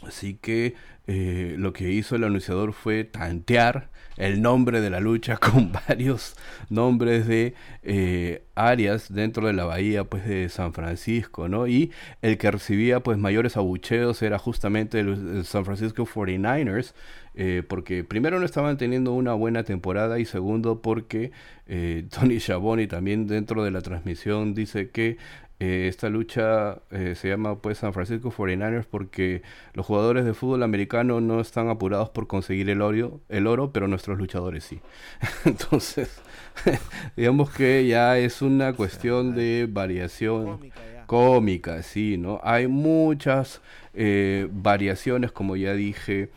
[0.02, 0.74] Así que
[1.10, 6.36] eh, lo que hizo el anunciador fue tantear el nombre de la lucha con varios
[6.68, 11.66] nombres de eh, áreas dentro de la bahía pues de San Francisco, ¿no?
[11.66, 16.92] Y el que recibía pues mayores abucheos era justamente el, San Francisco 49ers,
[17.34, 21.32] eh, porque primero no estaban teniendo una buena temporada y segundo porque
[22.10, 25.16] Tony Schiavone también dentro de la transmisión dice que
[25.60, 29.42] eh, esta lucha eh, se llama pues San Francisco 49ers porque
[29.74, 33.88] los jugadores de fútbol americano no están apurados por conseguir el oro, el oro pero
[33.88, 34.80] nuestros luchadores sí.
[35.44, 36.20] Entonces,
[37.16, 40.70] digamos que ya es una cuestión de variación
[41.06, 42.38] cómica, sí, ¿no?
[42.44, 43.60] Hay muchas
[43.94, 46.28] eh, variaciones, como ya dije,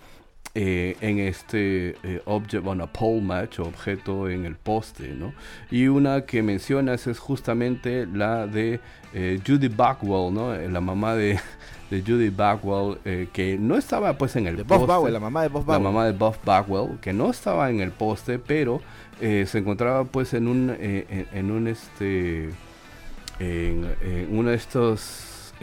[0.54, 5.34] eh, en este eh, object, bueno, pole match, objeto en el poste, ¿no?
[5.70, 8.82] Y una que mencionas es justamente la de
[9.14, 10.54] eh, Judy Backwell, ¿no?
[10.54, 11.40] La mamá de,
[11.90, 12.98] de Judy Backwell,
[13.32, 15.10] que no estaba pues en el de poste.
[15.10, 15.84] La mamá de Buff Backwell.
[15.84, 18.82] La mamá de Buff Backwell, que no estaba en el poste, pero
[19.22, 22.50] se encontraba pues en un, en, un este,
[23.40, 25.54] en, en uno de estos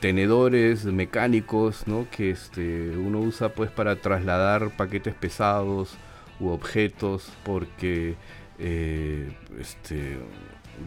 [0.00, 2.06] tenedores mecánicos ¿no?
[2.10, 5.94] que este, uno usa pues para trasladar paquetes pesados
[6.38, 8.16] u objetos porque
[8.58, 10.18] eh, este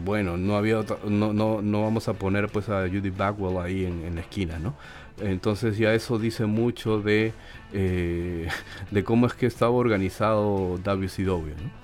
[0.04, 4.14] bueno no había no, no, no vamos a poner pues a Judy Bagwell ahí en,
[4.14, 4.76] la esquina no
[5.20, 7.32] entonces ya eso dice mucho de
[7.72, 8.48] eh,
[8.90, 11.80] de cómo es que estaba organizado WCW ¿no?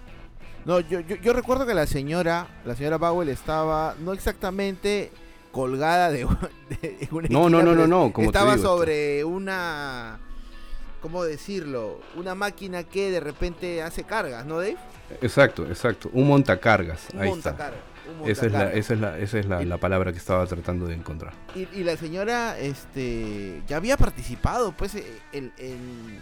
[0.67, 5.13] No, yo, yo, recuerdo que la señora, la señora Bagwell estaba no exactamente
[5.57, 6.51] colgada de, una
[7.31, 10.19] No, no, no, no, no, como estaba sobre una
[11.01, 11.99] ¿cómo decirlo?
[12.15, 14.77] Una máquina que de repente hace cargas, ¿no, Dave?
[15.23, 17.73] Exacto, exacto, un montacargas, ahí está.
[18.27, 21.33] esa es, la, esa es, la, esa es la, palabra que estaba tratando de encontrar.
[21.55, 24.95] Y, la señora este, ya había participado pues
[25.33, 25.53] en,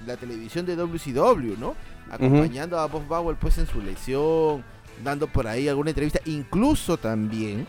[0.06, 1.74] la televisión de WCW, ¿no?
[2.08, 4.62] Acompañando a Bob Bowell pues en su lesión,
[5.02, 7.66] dando por ahí alguna entrevista, incluso también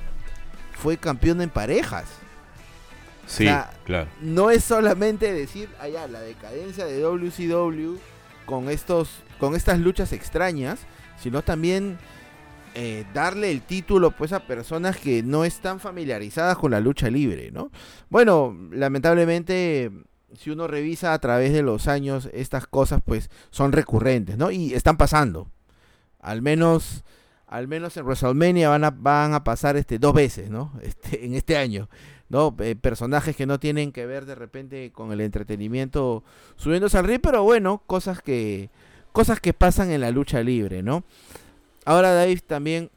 [0.76, 2.06] fue campeón en parejas.
[3.28, 3.48] Sí,
[3.86, 4.10] claro.
[4.22, 7.98] No es solamente decir, allá, la decadencia de WCW
[8.46, 9.10] con, estos,
[9.40, 10.82] con estas luchas extrañas,
[11.20, 11.98] sino también
[12.76, 17.50] eh, darle el título pues a personas que no están familiarizadas con la lucha libre,
[17.52, 17.72] ¿no?
[18.10, 19.92] Bueno, lamentablemente,
[20.38, 24.52] si uno revisa a través de los años, estas cosas pues son recurrentes, ¿no?
[24.52, 25.50] Y están pasando.
[26.20, 27.04] Al menos
[27.48, 30.72] al menos en WrestleMania van a, van a pasar este, dos veces, ¿no?
[30.82, 31.90] Este, en este año,
[32.30, 32.56] ¿no?
[32.60, 36.24] Eh, personajes que no tienen que ver de repente con el entretenimiento
[36.56, 38.70] subiéndose al ring, pero bueno, cosas que,
[39.12, 41.04] cosas que pasan en la lucha libre, ¿no?
[41.86, 42.90] Ahora, Dave, también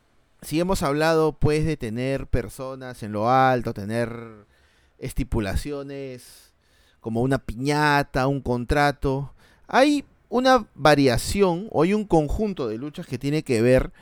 [0.42, 4.46] si hemos hablado pues de tener personas en lo alto, tener
[4.98, 6.52] estipulaciones
[7.00, 9.32] como una piñata, un contrato,
[9.66, 13.92] hay una variación o hay un conjunto de luchas que tiene que ver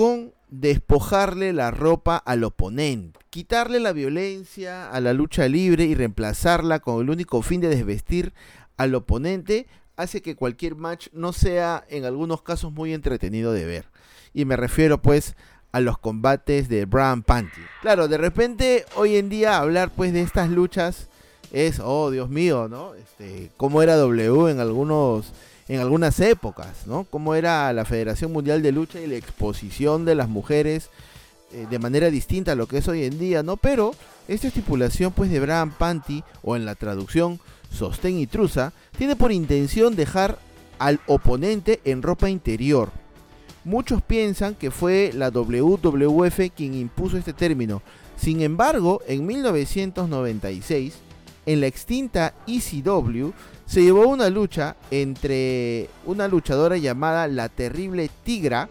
[0.00, 6.78] con despojarle la ropa al oponente, quitarle la violencia a la lucha libre y reemplazarla
[6.78, 8.32] con el único fin de desvestir
[8.78, 13.90] al oponente hace que cualquier match no sea en algunos casos muy entretenido de ver.
[14.32, 15.36] Y me refiero pues
[15.70, 17.60] a los combates de Brian Panty.
[17.82, 21.08] Claro, de repente hoy en día hablar pues de estas luchas
[21.52, 22.94] es, oh Dios mío, ¿no?
[22.94, 25.34] Este, cómo era W en algunos
[25.70, 27.04] en algunas épocas, ¿no?
[27.04, 30.90] Cómo era la Federación Mundial de Lucha y la exposición de las mujeres
[31.52, 33.56] eh, de manera distinta a lo que es hoy en día, ¿no?
[33.56, 33.94] Pero
[34.28, 39.32] esta estipulación pues de Brian Panty o en la traducción sostén y truza tiene por
[39.32, 40.38] intención dejar
[40.78, 42.90] al oponente en ropa interior
[43.64, 47.82] Muchos piensan que fue la WWF quien impuso este término.
[48.16, 50.94] Sin embargo, en 1996,
[51.52, 53.32] en la extinta ECW,
[53.66, 58.68] se llevó una lucha entre una luchadora llamada La Terrible Tigra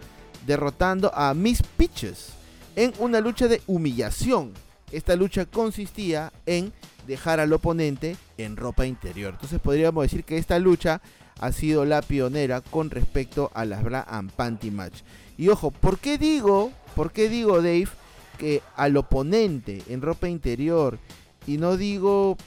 [0.48, 2.30] derrotando a Miss Pitches
[2.78, 4.54] en una lucha de humillación.
[4.94, 6.72] Esta lucha consistía en
[7.06, 9.34] dejar al oponente en ropa interior.
[9.34, 11.02] Entonces podríamos decir que esta lucha
[11.42, 15.02] ha sido la pionera con respecto a las bra and panty match.
[15.38, 17.90] Y ojo, ¿por qué digo, por qué digo Dave
[18.38, 20.98] que al oponente en ropa interior
[21.46, 22.38] y no digo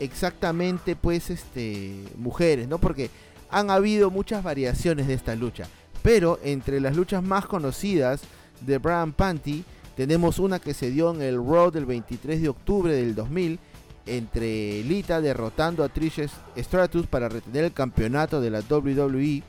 [0.00, 2.78] exactamente pues este mujeres, ¿no?
[2.78, 3.10] Porque
[3.50, 5.68] han habido muchas variaciones de esta lucha,
[6.02, 8.22] pero entre las luchas más conocidas
[8.60, 9.64] de Brian Panty
[9.96, 13.58] tenemos una que se dio en el Raw del 23 de octubre del 2000
[14.06, 19.42] entre Lita derrotando a Trish Stratus para retener el campeonato de la WWE.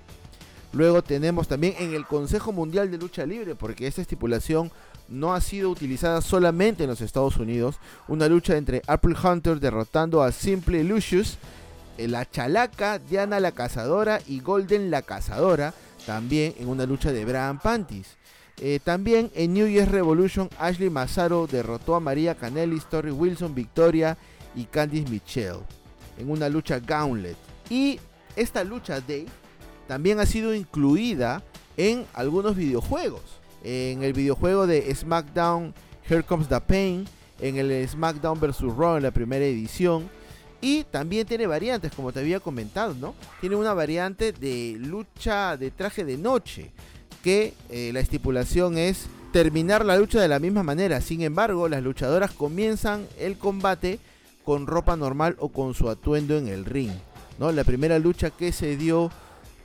[0.74, 4.72] Luego tenemos también en el Consejo Mundial de Lucha Libre, porque esta estipulación
[5.08, 10.24] no ha sido utilizada solamente en los Estados Unidos, una lucha entre April Hunter derrotando
[10.24, 11.38] a Simply Lucius,
[11.98, 15.74] eh, la Chalaca, Diana la Cazadora y Golden la Cazadora,
[16.06, 18.08] también en una lucha de Brian Panties.
[18.62, 24.18] Eh, también en New Year's Revolution, Ashley Mazzaro derrotó a María Canelli, Story Wilson, Victoria
[24.56, 25.60] y Candice Michelle
[26.18, 27.38] en una lucha gauntlet.
[27.70, 28.00] Y
[28.36, 29.28] esta lucha, Dave,
[29.88, 31.44] también ha sido incluida
[31.78, 33.22] en algunos videojuegos.
[33.68, 35.74] En el videojuego de SmackDown
[36.08, 37.06] Here Comes the Pain,
[37.42, 38.62] en el SmackDown vs.
[38.62, 40.08] Raw en la primera edición.
[40.62, 43.16] Y también tiene variantes, como te había comentado, ¿no?
[43.42, 46.72] Tiene una variante de lucha de traje de noche,
[47.24, 51.02] que eh, la estipulación es terminar la lucha de la misma manera.
[51.02, 54.00] Sin embargo, las luchadoras comienzan el combate
[54.44, 56.92] con ropa normal o con su atuendo en el ring.
[57.40, 57.52] ¿no?
[57.52, 59.12] La primera lucha que se dio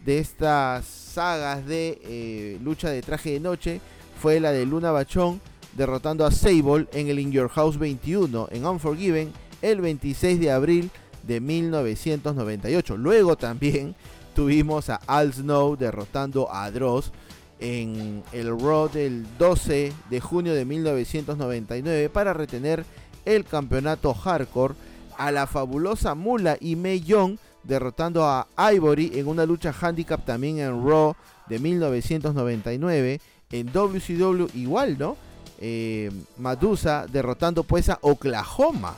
[0.05, 3.81] de estas sagas de eh, lucha de traje de noche
[4.21, 5.41] fue la de Luna Bachón
[5.77, 9.33] derrotando a Sable en el In Your House 21 en Unforgiven
[9.63, 10.91] el 26 de abril
[11.23, 12.97] de 1998.
[12.97, 13.95] Luego también
[14.35, 17.13] tuvimos a Al Snow derrotando a Dross
[17.59, 22.85] en el Raw del 12 de junio de 1999 para retener
[23.25, 24.75] el campeonato hardcore
[25.19, 30.59] a la fabulosa Mula y Mei Young derrotando a Ivory en una lucha handicap también
[30.59, 31.15] en Raw
[31.49, 33.21] de 1999
[33.51, 35.17] en WCW igual, ¿no?
[35.59, 38.95] Eh, Madusa derrotando pues a Oklahoma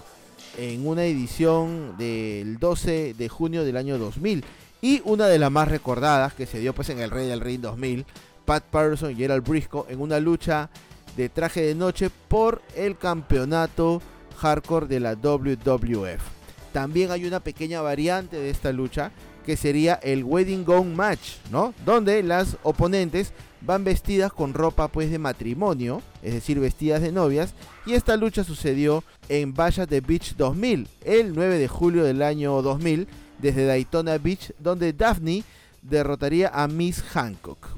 [0.56, 4.44] en una edición del 12 de junio del año 2000
[4.80, 7.60] y una de las más recordadas que se dio pues en el Rey del Ring
[7.60, 8.04] 2000
[8.44, 10.68] Pat Patterson y Gerald Briscoe en una lucha
[11.16, 14.00] de traje de noche por el campeonato
[14.38, 16.41] hardcore de la WWF.
[16.72, 19.12] También hay una pequeña variante de esta lucha
[19.44, 21.74] que sería el Wedding Gown Match, ¿no?
[21.84, 27.54] Donde las oponentes van vestidas con ropa pues de matrimonio, es decir, vestidas de novias,
[27.86, 32.60] y esta lucha sucedió en Bash the Beach 2000, el 9 de julio del año
[32.62, 33.06] 2000,
[33.38, 35.44] desde Daytona Beach, donde Daphne
[35.82, 37.68] derrotaría a Miss Hancock.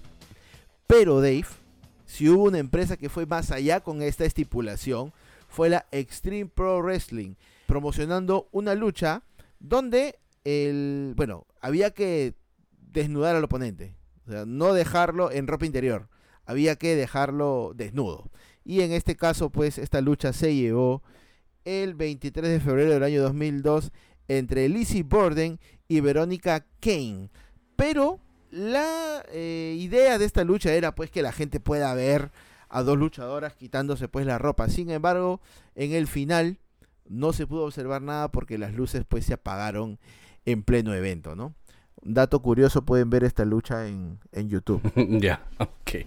[0.87, 1.47] Pero Dave,
[2.07, 5.13] si hubo una empresa que fue más allá con esta estipulación,
[5.49, 7.35] fue la Extreme Pro Wrestling,
[7.67, 9.23] promocionando una lucha
[9.59, 12.35] donde el, bueno, había que
[12.93, 13.95] desnudar al oponente,
[14.27, 16.09] o sea, no dejarlo en ropa interior,
[16.47, 18.31] había que dejarlo desnudo.
[18.65, 21.03] Y en este caso, pues esta lucha se llevó
[21.65, 23.91] el 23 de febrero del año 2002
[24.29, 27.31] entre Lizzie Borden y Verónica Kane.
[27.77, 32.31] Pero la eh, idea de esta lucha era pues que la gente pueda ver
[32.69, 34.69] a dos luchadoras quitándose pues la ropa.
[34.69, 35.41] Sin embargo,
[35.75, 36.59] en el final
[37.09, 39.99] no se pudo observar nada porque las luces pues se apagaron
[40.45, 41.55] en pleno evento, ¿no?
[42.05, 44.83] dato curioso, pueden ver esta lucha en, en YouTube.
[45.21, 46.07] ya, ok.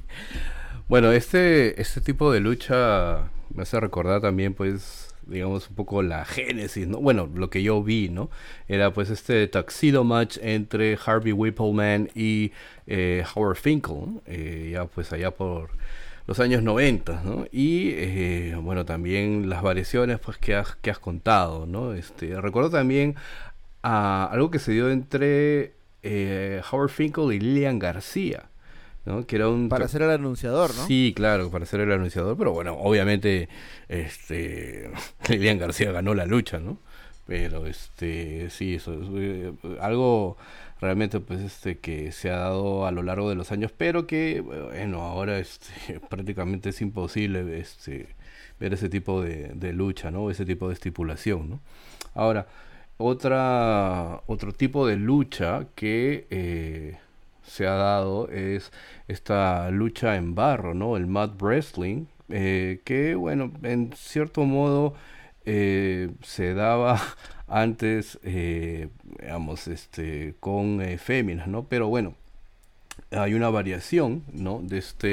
[0.88, 6.24] Bueno, este, este tipo de lucha me hace recordar también, pues, digamos, un poco la
[6.24, 7.00] génesis, ¿no?
[7.00, 8.30] Bueno, lo que yo vi, ¿no?
[8.68, 12.54] Era pues este tuxedo match entre Harvey Whippleman y
[12.86, 15.72] eh, Howard Finkel, eh, ya pues allá por
[16.28, 17.46] los años 90, ¿no?
[17.52, 21.94] Y eh, bueno, también las variaciones pues que has, que has contado, ¿no?
[21.94, 23.16] Este, recuerdo también
[23.82, 25.74] a algo que se dio entre
[26.72, 28.50] Howard Finkel y Lillian García.
[29.08, 29.26] ¿no?
[29.26, 30.86] Que era un para ser el anunciador, ¿no?
[30.86, 33.48] Sí, claro, para ser el anunciador, pero bueno, obviamente
[33.88, 34.92] este
[35.30, 36.78] Lilian García ganó la lucha, ¿no?
[37.26, 40.38] Pero este sí, eso es eh, algo
[40.82, 44.42] realmente pues este que se ha dado a lo largo de los años, pero que
[44.42, 48.16] bueno, ahora este prácticamente es imposible este
[48.60, 50.32] ver ese tipo de, de lucha, ¿no?
[50.32, 51.60] Ese tipo de estipulación, ¿no?
[52.16, 52.48] Ahora,
[52.98, 56.98] otra otro tipo de lucha que eh,
[57.44, 58.72] se ha dado es
[59.08, 60.98] esta lucha en barro, ¿no?
[60.98, 64.96] El mud wrestling, eh, que bueno, en cierto modo
[65.46, 67.00] eh, se daba
[67.48, 71.64] antes, eh, digamos, este, con féminas, ¿no?
[71.64, 72.16] Pero bueno,
[73.12, 74.60] hay una variación, ¿no?
[74.64, 75.08] De, este,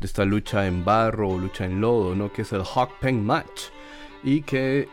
[0.00, 2.32] de esta lucha en barro o lucha en lodo, ¿no?
[2.32, 3.70] Que es el Hawk Pen Match.
[4.24, 4.88] ¿Y que,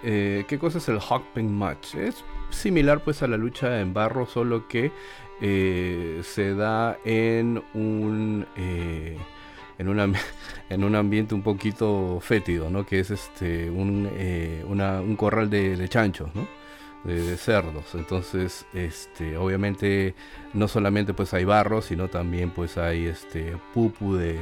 [0.48, 1.95] qué cosa es el Hawk Pen Match?
[1.95, 4.91] Es similar pues a la lucha en barro, solo que
[5.41, 9.17] eh, se da en un eh,
[9.78, 10.10] en, una,
[10.69, 12.86] en un ambiente un poquito fétido, ¿no?
[12.86, 16.48] Que es este un, eh, un corral de, chanchos, ¿no?
[17.05, 17.93] De, cerdos.
[17.93, 20.15] Entonces, este, obviamente,
[20.53, 24.39] no solamente pues hay barro, sino también pues hay este pupu de,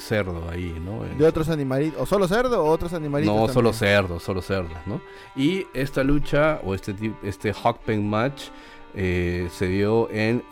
[0.00, 1.04] cerdo ahí, ¿no?
[1.04, 3.34] De otros animalitos, o solo cerdo o otros animalitos.
[3.34, 5.00] No, solo cerdos, solo cerdos, ¿no?
[5.36, 8.48] Y esta lucha o este este Hawkpen match
[8.94, 10.42] eh, se dio en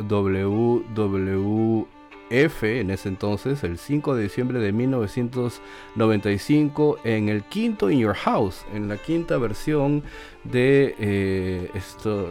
[2.30, 8.14] WWF en ese entonces, el 5 de diciembre de 1995, en el quinto In Your
[8.14, 10.02] House, en la quinta versión
[10.44, 11.70] de eh,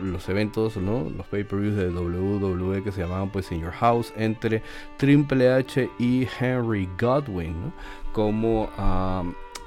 [0.02, 1.10] los eventos, ¿no?
[1.10, 4.62] los pay-per-views de WWE que se llamaban pues In Your House, entre
[4.98, 7.74] Triple H y Henry Godwin,
[8.14, 8.70] como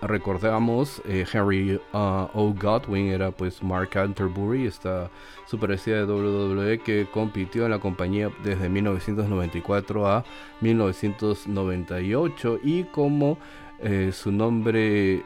[0.03, 2.55] recordamos, eh, Henry uh, O.
[2.59, 5.11] Godwin era pues Mark Canterbury, esta
[5.47, 10.25] superestrella de WWE que compitió en la compañía desde 1994 a
[10.61, 13.39] 1998 y como
[13.83, 15.25] eh, su nombre eh,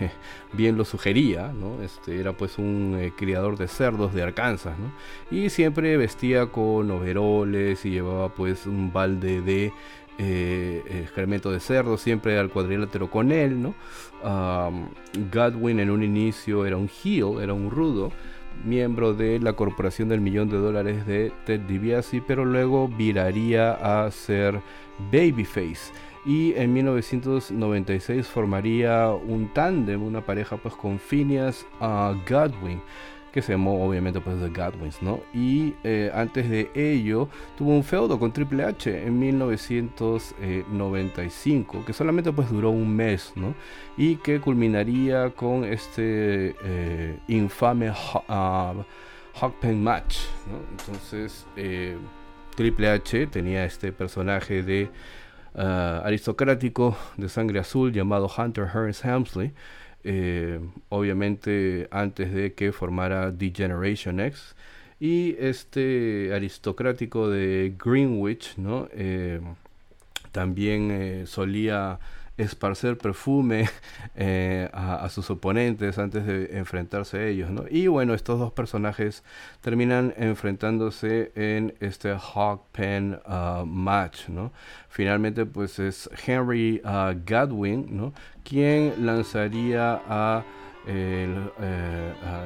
[0.52, 1.82] bien lo sugería, ¿no?
[1.82, 4.92] este, era pues un criador de cerdos de Arkansas ¿no?
[5.36, 9.72] y siempre vestía con overoles y llevaba pues un balde de
[10.18, 13.74] eh, excremento de cerdo, siempre al cuadrilátero con él, ¿no?
[15.32, 18.10] Godwin en un inicio era un heel, era un rudo,
[18.64, 24.10] miembro de la corporación del millón de dólares de Ted DiBiase, pero luego viraría a
[24.10, 24.60] ser
[25.12, 25.92] babyface.
[26.24, 32.80] Y en 1996 formaría un tándem, una pareja pues con Phineas a Godwin
[33.36, 35.20] que se llamó obviamente pues The Godwins, ¿no?
[35.34, 42.32] Y eh, antes de ello tuvo un feudo con Triple H en 1995, que solamente
[42.32, 43.54] pues duró un mes, ¿no?
[43.98, 48.82] Y que culminaría con este eh, infame uh,
[49.74, 50.16] match,
[50.50, 50.60] ¿no?
[50.70, 51.98] Entonces eh,
[52.54, 54.88] Triple H tenía este personaje de
[55.56, 59.52] uh, aristocrático de sangre azul llamado Hunter Hearns Helmsley
[60.06, 64.54] eh, obviamente antes de que formara The Generation X.
[65.00, 68.88] Y este aristocrático de Greenwich, ¿no?
[68.92, 69.40] Eh,
[70.32, 71.98] también eh, solía
[72.36, 73.68] esparcer perfume
[74.14, 77.64] eh, a, sus oponentes antes de enfrentarse a ellos, ¿no?
[77.70, 79.24] Y bueno, estos dos personajes
[79.60, 84.52] terminan enfrentándose en este Hawk Pen uh, match, ¿no?
[84.88, 88.12] Finalmente, pues es Henry uh, Godwin, ¿no?
[88.44, 90.44] Quien lanzaría a
[90.88, 91.28] eh,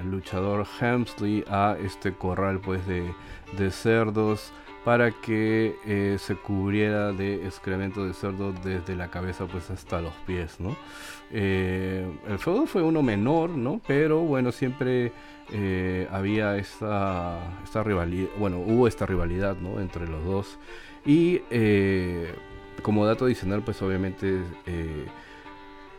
[0.04, 4.50] luchador Hemsley a este corral pues de cerdos
[4.84, 10.14] para que eh, se cubriera de excremento de cerdo desde la cabeza pues hasta los
[10.26, 10.76] pies, ¿no?
[11.30, 13.80] Eh, el feudo fue uno menor, ¿no?
[13.86, 15.12] Pero bueno, siempre
[15.52, 19.80] eh, había esta, esta rivalidad, bueno, hubo esta rivalidad, ¿no?
[19.80, 20.58] Entre los dos.
[21.04, 21.40] Y
[22.82, 24.40] como dato adicional, pues obviamente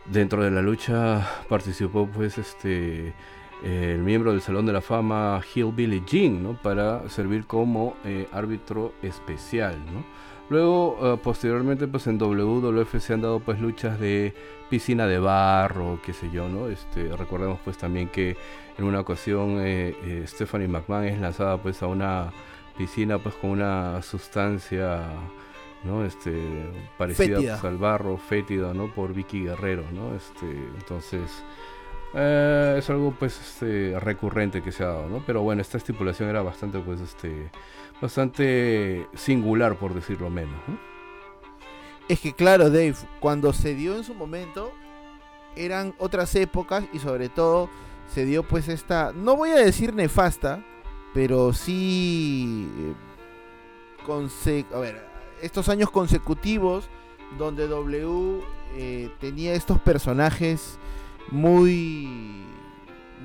[0.06, 3.14] dentro de la lucha participó pues este
[3.62, 6.60] el miembro del Salón de la Fama Hillbilly Jean, ¿no?
[6.60, 9.76] para servir como eh, árbitro especial.
[9.92, 10.04] ¿no?
[10.50, 14.34] Luego, eh, posteriormente, pues en WWF se han dado pues luchas de
[14.68, 16.68] piscina de barro, qué sé yo, ¿no?
[16.68, 18.36] Este, recordemos pues también que
[18.78, 22.32] en una ocasión eh, Stephanie McMahon es lanzada pues a una
[22.76, 25.02] piscina pues con una sustancia
[25.84, 26.04] ¿no?
[26.04, 26.32] Este,
[26.96, 28.92] parecida pues, al barro, fétida, ¿no?
[28.92, 30.14] Por Vicky Guerrero, ¿no?
[30.14, 30.46] Este,
[30.78, 31.42] entonces,
[32.14, 35.22] eh, es algo, pues, este, recurrente que se ha dado, ¿no?
[35.26, 37.50] Pero bueno, esta estipulación era bastante, pues, este,
[38.00, 40.78] bastante singular, por decirlo menos, ¿no?
[42.08, 44.72] Es que claro, Dave, cuando se dio en su momento,
[45.56, 47.70] eran otras épocas y sobre todo
[48.12, 50.62] se dio pues esta, no voy a decir nefasta,
[51.14, 52.94] pero sí, eh,
[54.06, 55.06] conse- a ver,
[55.40, 56.88] estos años consecutivos
[57.38, 58.40] donde W
[58.74, 60.78] eh, tenía estos personajes
[61.32, 62.42] muy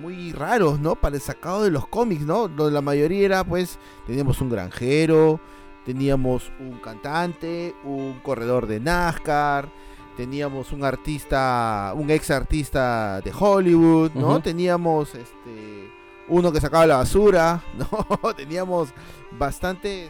[0.02, 0.96] muy raros, ¿no?
[0.96, 2.48] Para el sacado de los cómics, ¿no?
[2.48, 5.40] Donde la mayoría era pues teníamos un granjero,
[5.86, 9.70] teníamos un cantante, un corredor de NASCAR,
[10.16, 14.42] teníamos un artista, un ex artista de Hollywood, ¿no?
[14.42, 15.92] Teníamos este
[16.30, 18.34] uno que sacaba la basura, ¿no?
[18.34, 18.90] teníamos
[19.32, 20.10] bastantes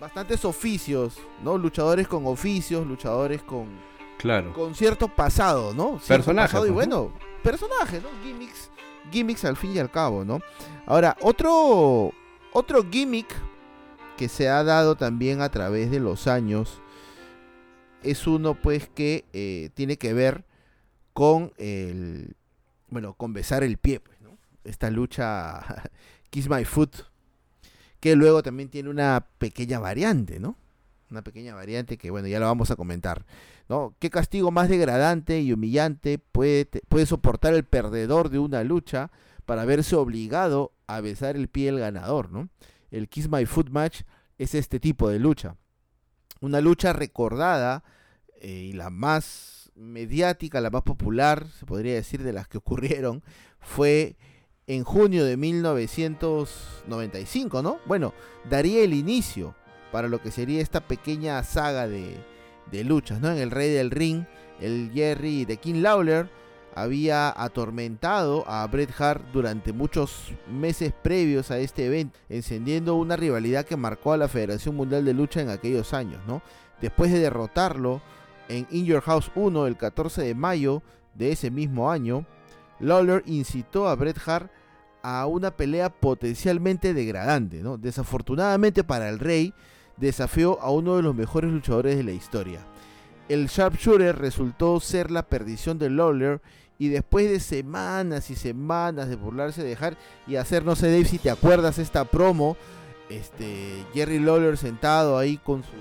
[0.00, 1.56] bastantes oficios, ¿no?
[1.56, 3.68] Luchadores con oficios, luchadores con
[4.18, 4.52] Claro.
[4.52, 5.98] con cierto pasado, ¿no?
[6.06, 7.12] Personajes, pasado y bueno,
[7.42, 8.08] personajes, ¿no?
[8.22, 8.70] Gimmicks,
[9.10, 10.40] gimmicks al fin y al cabo, ¿no?
[10.86, 12.12] Ahora, otro,
[12.52, 13.34] otro gimmick
[14.16, 16.80] que se ha dado también a través de los años
[18.02, 20.44] es uno, pues, que eh, tiene que ver
[21.12, 22.36] con el,
[22.88, 24.36] bueno, con besar el pie, pues, ¿no?
[24.64, 25.90] Esta lucha
[26.30, 26.96] Kiss My Foot,
[28.00, 30.56] que luego también tiene una pequeña variante, ¿no?
[31.14, 33.24] Una pequeña variante que, bueno, ya la vamos a comentar.
[33.68, 33.94] ¿no?
[34.00, 39.12] ¿Qué castigo más degradante y humillante puede, puede soportar el perdedor de una lucha
[39.46, 42.48] para verse obligado a besar el pie del ganador, ¿no?
[42.90, 44.00] El Kiss My Foot Match
[44.38, 45.54] es este tipo de lucha.
[46.40, 47.84] Una lucha recordada
[48.40, 53.22] eh, y la más mediática, la más popular, se podría decir, de las que ocurrieron,
[53.60, 54.16] fue
[54.66, 57.78] en junio de 1995, ¿no?
[57.86, 58.14] Bueno,
[58.50, 59.54] daría el inicio
[59.94, 62.16] para lo que sería esta pequeña saga de,
[62.72, 63.30] de luchas, ¿no?
[63.30, 64.24] En el Rey del Ring,
[64.60, 66.28] el Jerry de King Lawler
[66.74, 73.66] había atormentado a Bret Hart durante muchos meses previos a este evento, encendiendo una rivalidad
[73.66, 76.42] que marcó a la Federación Mundial de Lucha en aquellos años, ¿no?
[76.80, 78.02] Después de derrotarlo
[78.48, 80.82] en In Your House 1 el 14 de mayo
[81.14, 82.26] de ese mismo año,
[82.80, 84.50] Lawler incitó a Bret Hart
[85.04, 87.78] a una pelea potencialmente degradante, ¿no?
[87.78, 89.54] Desafortunadamente para el Rey,
[89.96, 92.60] desafió a uno de los mejores luchadores de la historia.
[93.28, 96.42] El Sharpshooter resultó ser la perdición de Lawler
[96.78, 101.04] y después de semanas y semanas de burlarse de Hart y hacer, no sé Dave
[101.04, 102.56] si te acuerdas esta promo,
[103.08, 105.72] este Jerry Lawler sentado ahí con sus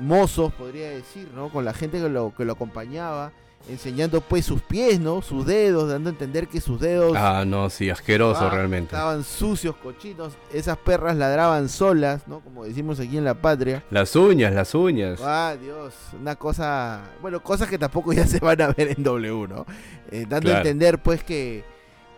[0.00, 1.50] mozos, podría decir, ¿no?
[1.50, 3.32] Con la gente que lo, que lo acompañaba,
[3.68, 5.22] enseñando pues sus pies, ¿no?
[5.22, 8.94] Sus dedos, dando a entender que sus dedos Ah, no, sí, asqueroso Ah, realmente.
[8.94, 10.32] Estaban sucios, cochinos.
[10.52, 12.40] Esas perras ladraban solas, ¿no?
[12.40, 13.84] Como decimos aquí en la patria.
[13.90, 15.20] Las uñas, las uñas.
[15.22, 15.94] Ah, Dios.
[16.20, 17.02] Una cosa.
[17.20, 19.66] Bueno, cosas que tampoco ya se van a ver en W, ¿no?
[20.10, 21.64] Eh, dando a entender, pues, que,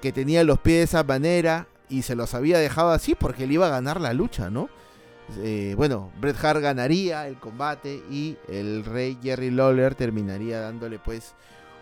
[0.00, 3.52] que tenía los pies de esa manera y se los había dejado así porque él
[3.52, 4.68] iba a ganar la lucha, ¿no?
[5.38, 11.34] Eh, bueno, Bret Hart ganaría el combate y el rey Jerry Lawler terminaría dándole, pues,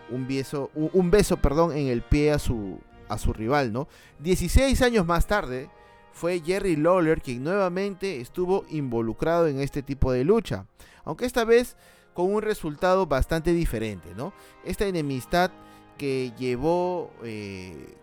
[0.09, 2.79] un beso, un, beso, perdón, en el pie a su,
[3.09, 3.87] a su rival, ¿no?
[4.19, 5.69] 16 años más tarde
[6.13, 10.65] fue Jerry Lawler quien nuevamente estuvo involucrado en este tipo de lucha,
[11.03, 11.75] aunque esta vez
[12.13, 14.33] con un resultado bastante diferente, ¿no?
[14.63, 15.51] Esta enemistad
[15.97, 17.95] que llevó eh,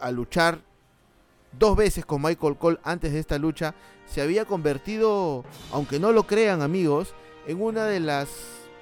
[0.00, 0.60] a luchar
[1.52, 3.74] dos veces con Michael Cole antes de esta lucha
[4.06, 7.14] se había convertido, aunque no lo crean amigos,
[7.46, 8.28] en una de las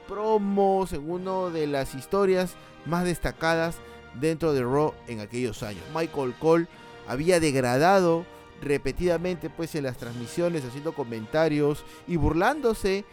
[0.08, 2.54] promos, en una de las historias
[2.84, 3.76] más destacadas
[4.20, 5.82] dentro de Raw en aquellos años.
[5.94, 6.68] Michael Cole
[7.06, 8.24] había degradado
[8.62, 13.04] repetidamente pues en las transmisiones haciendo comentarios y burlándose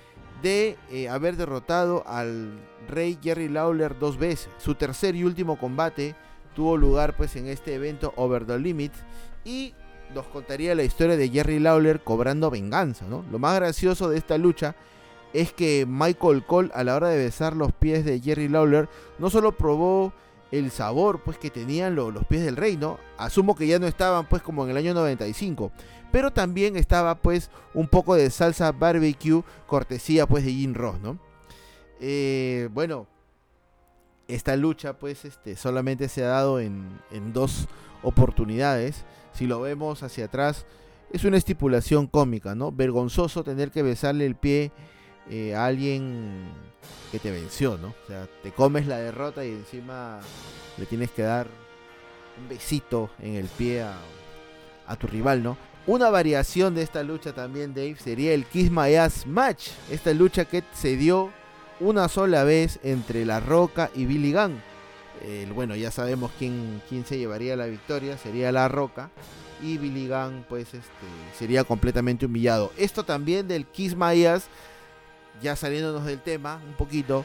[0.41, 4.49] de eh, haber derrotado al rey Jerry Lawler dos veces.
[4.57, 6.15] Su tercer y último combate
[6.55, 8.93] tuvo lugar pues en este evento Over the Limit
[9.45, 9.73] y
[10.13, 13.23] nos contaría la historia de Jerry Lawler cobrando venganza, ¿no?
[13.31, 14.75] Lo más gracioso de esta lucha
[15.33, 18.87] es que Michael Cole a la hora de besar los pies de Jerry Lawler
[19.17, 20.13] no solo probó
[20.51, 22.99] el sabor pues que tenían lo- los pies del rey, ¿no?
[23.17, 25.71] Asumo que ya no estaban pues como en el año 95,
[26.11, 31.17] pero también estaba pues un poco de salsa barbecue cortesía pues de Jim Ross, ¿no?
[31.99, 33.07] Eh, bueno,
[34.27, 37.67] esta lucha pues este, solamente se ha dado en, en dos
[38.03, 39.05] oportunidades.
[39.33, 40.65] Si lo vemos hacia atrás,
[41.11, 42.71] es una estipulación cómica, ¿no?
[42.71, 44.71] Vergonzoso tener que besarle el pie
[45.29, 46.49] eh, a alguien
[47.11, 47.89] que te venció, ¿no?
[47.89, 50.19] O sea, te comes la derrota y encima
[50.77, 51.47] le tienes que dar
[52.41, 53.95] un besito en el pie a,
[54.87, 55.57] a tu rival, ¿no?
[55.85, 59.67] Una variación de esta lucha también, Dave, sería el Kiss My Ass Match.
[59.91, 61.31] Esta lucha que se dio
[61.79, 64.72] una sola vez entre La Roca y Billy Gunn.
[65.53, 69.09] Bueno, ya sabemos quién, quién se llevaría la victoria, sería La Roca.
[69.61, 71.07] Y Billy Gunn, pues, este,
[71.37, 72.71] sería completamente humillado.
[72.77, 74.47] Esto también del Kiss My Ass,
[75.41, 77.23] ya saliéndonos del tema un poquito,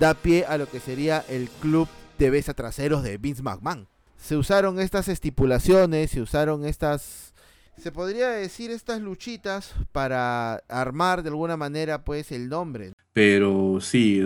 [0.00, 1.88] da pie a lo que sería el club
[2.18, 3.86] de besa traseros de Vince McMahon.
[4.16, 7.34] Se usaron estas estipulaciones, se usaron estas
[7.78, 12.94] se podría decir estas luchitas para armar de alguna manera pues el nombre.
[13.12, 14.22] Pero sí,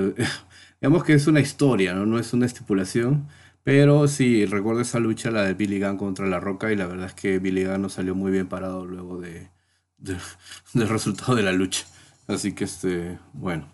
[0.81, 2.07] digamos que es una historia, ¿no?
[2.07, 3.29] No es una estipulación.
[3.63, 7.07] Pero sí, recuerdo esa lucha, la de Billy Gunn contra La Roca, y la verdad
[7.07, 9.51] es que Billy Gunn no salió muy bien parado luego de,
[9.99, 11.87] del resultado de la lucha.
[12.27, 13.69] Así que, este, bueno.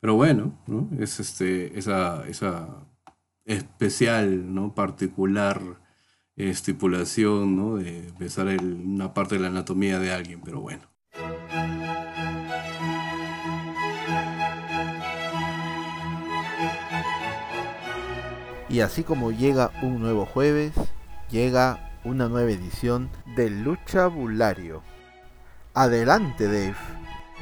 [0.00, 0.88] Pero bueno, ¿no?
[0.98, 2.68] Es este, esa, esa
[3.44, 4.74] especial, ¿no?
[4.74, 5.60] Particular
[6.36, 7.76] estipulación, ¿no?
[7.76, 10.82] De besar una parte de la anatomía de alguien, pero bueno.
[18.70, 20.72] Y así como llega un nuevo jueves,
[21.28, 24.82] llega una nueva edición del Luchabulario.
[25.74, 26.76] Adelante, Dave.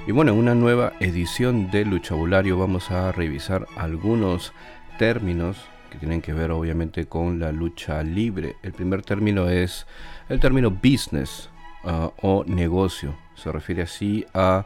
[0.06, 4.54] Y bueno, en una nueva edición del Luchabulario vamos a revisar algunos
[4.98, 5.58] términos
[5.90, 8.56] que tienen que ver obviamente con la lucha libre.
[8.62, 9.86] El primer término es
[10.30, 11.50] el término business
[11.84, 13.14] uh, o negocio.
[13.34, 14.64] Se refiere así a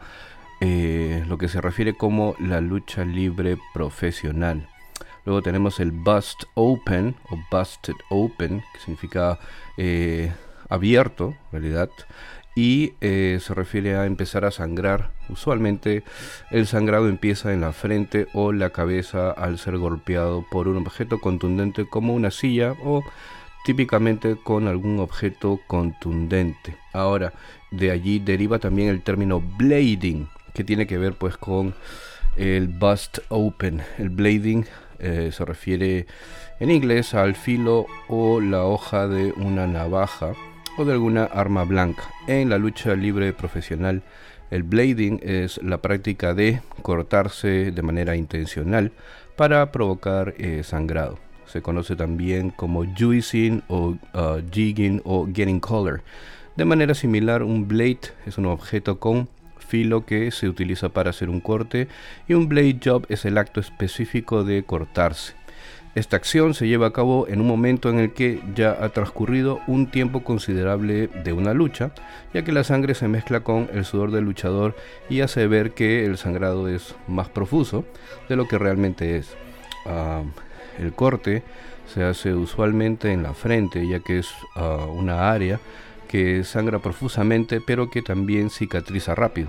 [0.60, 4.68] eh, lo que se refiere como la lucha libre profesional.
[5.24, 9.38] Luego tenemos el bust open o busted open, que significa
[9.76, 10.32] eh,
[10.68, 11.90] abierto, en realidad
[12.54, 15.10] y eh, se refiere a empezar a sangrar.
[15.28, 16.04] Usualmente
[16.50, 21.18] el sangrado empieza en la frente o la cabeza al ser golpeado por un objeto
[21.18, 23.02] contundente como una silla o
[23.64, 26.76] típicamente con algún objeto contundente.
[26.92, 27.32] Ahora,
[27.70, 31.74] de allí deriva también el término blading, que tiene que ver pues con
[32.36, 33.82] el bust open.
[33.98, 34.66] El blading
[35.02, 36.06] eh, se refiere
[36.60, 40.32] en inglés al filo o la hoja de una navaja
[40.78, 42.04] o de alguna arma blanca.
[42.26, 44.02] En la lucha libre profesional,
[44.50, 48.92] el blading es la práctica de cortarse de manera intencional
[49.36, 51.18] para provocar eh, sangrado.
[51.46, 56.02] Se conoce también como juicing o uh, jigging o getting color.
[56.56, 59.28] De manera similar, un blade es un objeto con
[59.72, 61.88] filo que se utiliza para hacer un corte
[62.28, 65.32] y un blade job es el acto específico de cortarse.
[65.94, 69.60] Esta acción se lleva a cabo en un momento en el que ya ha transcurrido
[69.66, 71.92] un tiempo considerable de una lucha,
[72.34, 74.76] ya que la sangre se mezcla con el sudor del luchador
[75.08, 77.86] y hace ver que el sangrado es más profuso
[78.28, 79.34] de lo que realmente es.
[79.86, 80.22] Ah,
[80.78, 81.42] el corte
[81.86, 85.60] se hace usualmente en la frente, ya que es ah, una área
[86.12, 89.48] que sangra profusamente pero que también cicatriza rápido.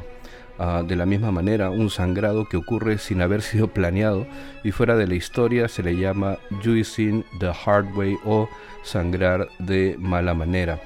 [0.58, 4.26] Ah, de la misma manera, un sangrado que ocurre sin haber sido planeado
[4.64, 8.48] y fuera de la historia se le llama juicing the hard way o
[8.82, 10.80] sangrar de mala manera.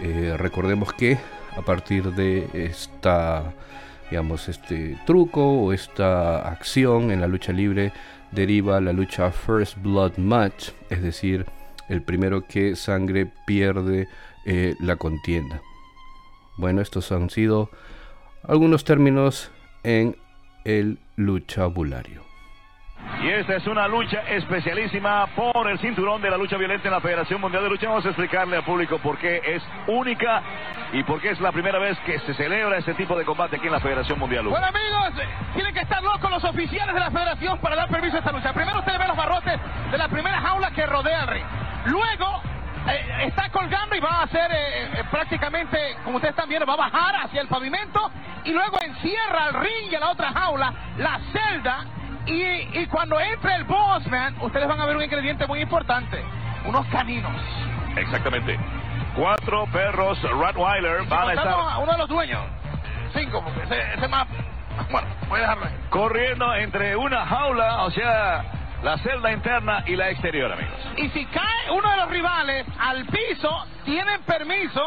[0.00, 1.16] Eh, recordemos que
[1.56, 3.52] a partir de esta
[4.10, 7.92] digamos este truco o esta acción en la lucha libre
[8.32, 11.46] deriva la lucha first blood match es decir
[11.88, 14.08] el primero que sangre pierde
[14.46, 15.60] eh, la contienda
[16.60, 17.70] bueno estos han sido
[18.46, 19.50] algunos términos
[19.82, 20.16] en
[20.64, 22.22] el luchabulario.
[23.22, 27.00] Y esta es una lucha especialísima por el cinturón de la lucha violenta en la
[27.00, 27.88] Federación Mundial de Lucha.
[27.88, 30.42] Vamos a explicarle al público por qué es única
[30.92, 33.66] y por qué es la primera vez que se celebra este tipo de combate aquí
[33.66, 34.46] en la Federación Mundial.
[34.46, 35.14] Bueno amigos,
[35.54, 38.52] tienen que estar locos los oficiales de la Federación para dar permiso a esta lucha.
[38.52, 39.58] Primero usted ve los barrotes
[39.90, 41.46] de la primera jaula que rodea el ring.
[41.86, 42.42] Luego
[42.88, 46.74] eh, está colgando y va a hacer eh, eh, prácticamente, como ustedes están viendo, va
[46.74, 48.10] a bajar hacia el pavimento
[48.44, 51.84] y luego encierra al ring y a la otra jaula, la celda.
[52.26, 56.22] Y, cuando entre el Bossman, ustedes van a ver un ingrediente muy importante:
[56.64, 57.32] unos caninos.
[57.96, 58.58] Exactamente.
[59.16, 61.56] Cuatro perros Rottweiler van a estar.
[61.82, 62.44] uno de los dueños.
[63.12, 64.28] Cinco, porque ese, ese más.
[64.90, 65.74] Bueno, voy a dejarlo ahí.
[65.90, 68.44] Corriendo entre una jaula, o sea,
[68.82, 70.78] la celda interna y la exterior, amigos.
[70.96, 73.50] Y si cae uno de los rivales al piso,
[73.84, 74.80] tienen permiso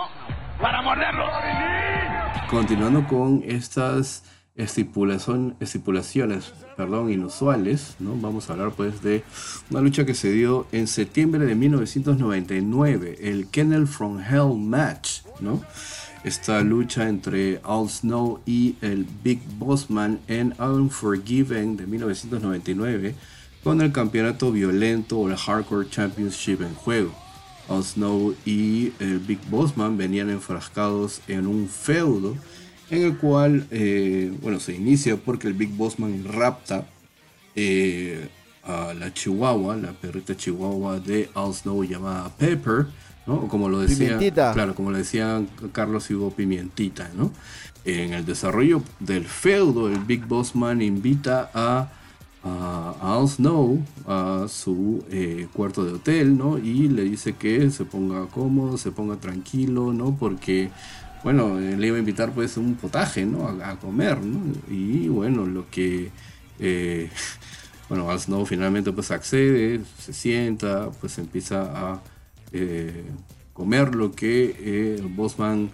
[0.59, 1.25] para morderlo.
[2.49, 4.23] Continuando con estas
[4.55, 8.15] estipulación, estipulaciones perdón, inusuales, ¿no?
[8.15, 9.23] vamos a hablar pues de
[9.69, 15.21] una lucha que se dio en septiembre de 1999, el Kennel from Hell Match.
[15.39, 15.61] ¿no?
[16.23, 23.15] Esta lucha entre Al Snow y el Big Bossman en Unforgiven de 1999
[23.63, 27.13] con el campeonato violento o el Hardcore Championship en juego.
[27.69, 32.35] Al Snow y el Big Bossman venían enfrascados en un feudo
[32.89, 36.85] en el cual, eh, bueno, se inicia porque el Big Bossman rapta
[37.55, 38.27] eh,
[38.63, 42.87] a la chihuahua, la perrita chihuahua de Al Snow llamada Pepper,
[43.25, 43.35] ¿no?
[43.35, 44.53] O como lo decía, Pimientita.
[44.53, 45.41] claro, como lo decía
[45.71, 47.31] Carlos Hugo Pimientita, ¿no?
[47.85, 51.91] En el desarrollo del feudo, el Big Boss Man invita a,
[52.43, 56.57] a, a Al Snow a su eh, cuarto de hotel, ¿no?
[56.57, 60.15] Y le dice que se ponga cómodo, se ponga tranquilo, ¿no?
[60.17, 60.69] Porque,
[61.23, 63.47] bueno, le iba a invitar pues un potaje, ¿no?
[63.47, 64.39] A, comer, ¿no?
[64.69, 66.11] Y bueno, lo que...
[66.59, 67.09] eh,
[67.89, 71.61] bueno, Al Snow finalmente pues accede, se sienta, pues empieza
[71.93, 72.01] a
[72.51, 73.03] eh,
[73.53, 75.69] comer lo que el Bossman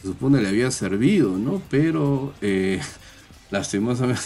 [0.00, 1.62] se supone le había servido, ¿no?
[1.70, 2.32] Pero
[3.50, 4.22] lastimosamente,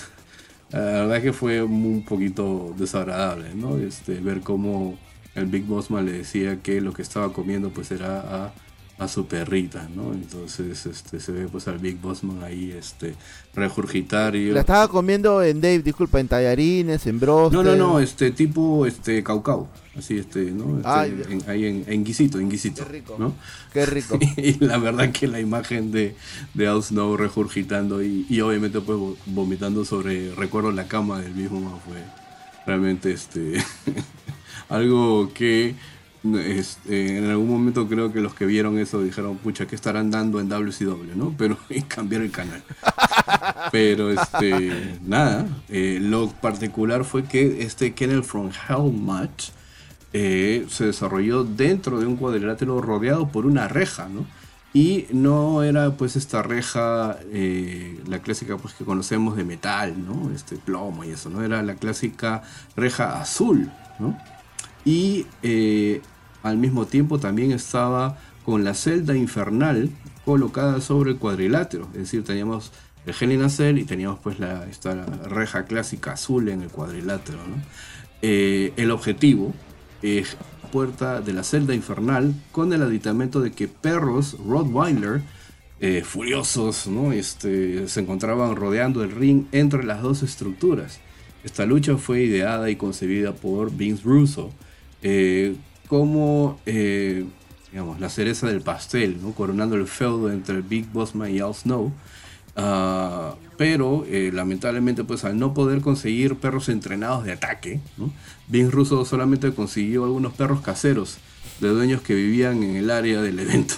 [0.71, 3.79] la verdad que fue un poquito desagradable, ¿no?
[3.79, 4.99] Este, ver cómo
[5.35, 8.53] el Big Bossman le decía que lo que estaba comiendo pues era a,
[8.99, 10.15] a su perrita, ¿no?
[10.15, 13.15] Entonces este, se ve pues al Big Bossman ahí este,
[13.55, 14.51] regurgitar y...
[14.53, 17.53] La estaba comiendo en Dave, disculpa, en tallarines, en bros.
[17.53, 19.69] No, no, no, este tipo, este, caucao,
[19.99, 20.79] así, este, ¿no?
[20.79, 23.17] Este, en- ahí en, en guisito, en guisito, Qué rico.
[23.19, 23.35] ¿no?
[23.73, 24.19] Qué rico.
[24.39, 26.17] y la verdad que la imagen de,
[26.55, 31.35] de Al Snow regurgitando y, y obviamente pues vo- vomitando sobre, recuerdo la cama del
[31.35, 31.99] mismo fue
[32.67, 33.63] realmente, este,
[34.71, 35.75] algo que
[36.35, 40.41] este, en algún momento creo que los que vieron eso dijeron, pucha, ¿qué estarán dando
[40.41, 41.35] en WCW, no?
[41.39, 42.63] Pero y cambiar el canal.
[43.73, 49.51] Pero este, nada, eh, lo particular fue que este Kennel from Hell match
[50.13, 54.27] eh, se desarrolló dentro de un cuadrilátero rodeado por una reja, ¿no?
[54.73, 60.31] Y no era pues esta reja, eh, la clásica pues que conocemos de metal, ¿no?
[60.35, 61.43] Este plomo y eso, ¿no?
[61.43, 62.43] Era la clásica
[62.77, 64.19] reja azul, ¿no?
[64.85, 66.03] Y eh,
[66.47, 69.91] al mismo tiempo también estaba con la celda infernal
[70.25, 71.89] colocada sobre el cuadrilátero.
[71.93, 72.73] Es decir, teníamos
[73.05, 77.39] el Cell y teníamos pues la, esta reja clásica azul en el cuadrilátero.
[78.23, 79.55] Eh, el objetivo
[80.03, 80.37] es
[80.71, 85.23] puerta de la celda infernal con el aditamento de que perros Rottweiler
[85.81, 87.13] eh, furiosos ¿no?
[87.13, 91.01] este, se encontraban rodeando el ring entre las dos estructuras.
[91.45, 94.53] Esta lucha fue ideada y concebida por Vince Russo
[95.03, 95.55] eh,
[95.87, 97.25] como eh,
[97.71, 99.33] digamos, la cereza del pastel, ¿no?
[99.33, 101.93] coronando el feudo entre Big Bossman y Al Snow.
[102.57, 108.11] Ah, pero eh, lamentablemente pues al no poder conseguir perros entrenados de ataque, ¿no?
[108.49, 111.19] Vince Russo solamente consiguió algunos perros caseros
[111.61, 113.75] de dueños que vivían en el área del evento.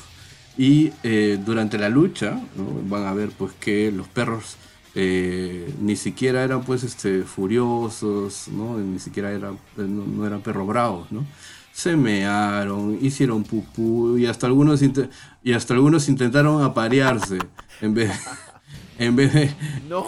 [0.57, 2.83] Y eh, durante la lucha ¿no?
[2.89, 4.57] van a ver pues que los perros
[4.95, 8.77] eh, ni siquiera eran pues este furiosos, ¿no?
[8.79, 11.25] ni siquiera eran, no, no eran perros bravos, ¿no?
[11.79, 14.83] Se mearon, hicieron pupú y hasta algunos
[15.45, 17.39] y hasta algunos intentaron aparearse
[17.81, 18.11] en vez
[18.99, 19.55] en vez de
[19.89, 20.05] No.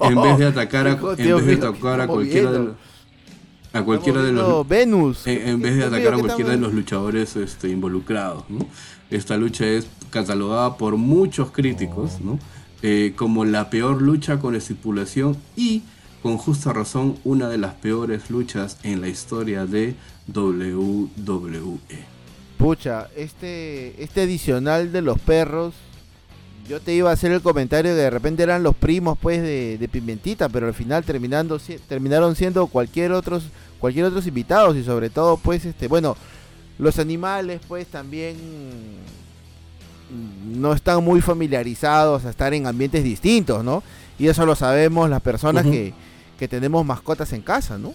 [0.00, 2.58] en vez de atacar a, Dios en vez de mío, ¿qué atacar a cualquiera de
[2.58, 2.74] los
[3.72, 5.24] a cualquiera de los Venus.
[5.28, 8.42] en, en vez de atacar a ¿qué cualquiera de los luchadores este, involucrados.
[8.48, 8.66] ¿no?
[9.08, 12.40] Esta lucha es catalogada por muchos críticos ¿no?
[12.82, 15.84] Eh, como la peor lucha con estipulación y
[16.20, 19.94] con justa razón una de las peores luchas en la historia de
[20.34, 21.78] WWE.
[22.58, 25.74] Pucha, este, este adicional de los perros,
[26.68, 29.78] yo te iba a hacer el comentario que de repente eran los primos pues de,
[29.78, 33.44] de Pimentita, pero al final terminando si- terminaron siendo cualquier otros
[33.80, 36.16] cualquier otros invitados y sobre todo pues este bueno
[36.78, 38.36] los animales pues también
[40.54, 43.82] no están muy familiarizados a estar en ambientes distintos, ¿no?
[44.18, 45.94] Y eso lo sabemos las personas que,
[46.38, 47.94] que tenemos mascotas en casa, ¿no?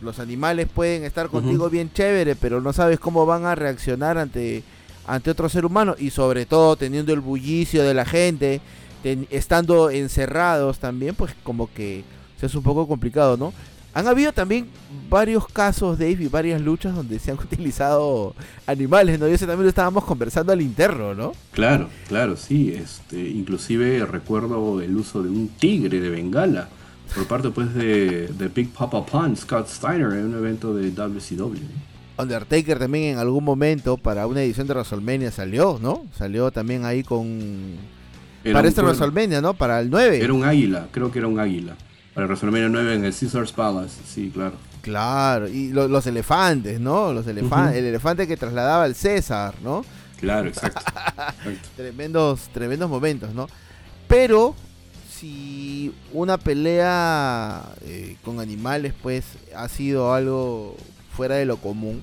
[0.00, 4.62] Los animales pueden estar contigo bien chévere, pero no sabes cómo van a reaccionar ante,
[5.06, 8.60] ante otro ser humano y sobre todo teniendo el bullicio de la gente,
[9.02, 12.04] ten- estando encerrados también, pues como que
[12.38, 13.52] se es un poco complicado, ¿no?
[13.94, 14.68] Han habido también
[15.10, 18.36] varios casos, Dave, y varias luchas donde se han utilizado
[18.66, 19.26] animales, ¿no?
[19.28, 21.32] Y eso también lo estábamos conversando al interno, ¿no?
[21.52, 22.72] Claro, claro, sí.
[22.72, 26.68] Este, inclusive recuerdo el uso de un tigre de Bengala
[27.14, 31.56] por parte pues de, de Big Papa Pan, Scott Steiner, en un evento de WCW.
[32.18, 36.04] Undertaker también en algún momento para una edición de WrestleMania salió, ¿no?
[36.16, 37.76] Salió también ahí con...
[38.44, 38.98] Era para este cuerno.
[38.98, 39.54] WrestleMania, ¿no?
[39.54, 40.22] Para el 9.
[40.22, 41.76] Era un águila, creo que era un águila.
[42.14, 44.54] Para WrestleMania 9 en el Caesars Palace, sí, claro.
[44.82, 47.12] Claro, y lo- los elefantes, ¿no?
[47.12, 49.84] Los elefantes, el elefante que trasladaba al César, ¿no?
[50.20, 50.80] Claro, exacto.
[50.80, 51.68] exacto.
[51.76, 53.46] Tremendos, tremendos momentos, ¿no?
[54.08, 54.54] Pero
[55.18, 60.76] si una pelea eh, con animales, pues, ha sido algo
[61.16, 62.02] fuera de lo común,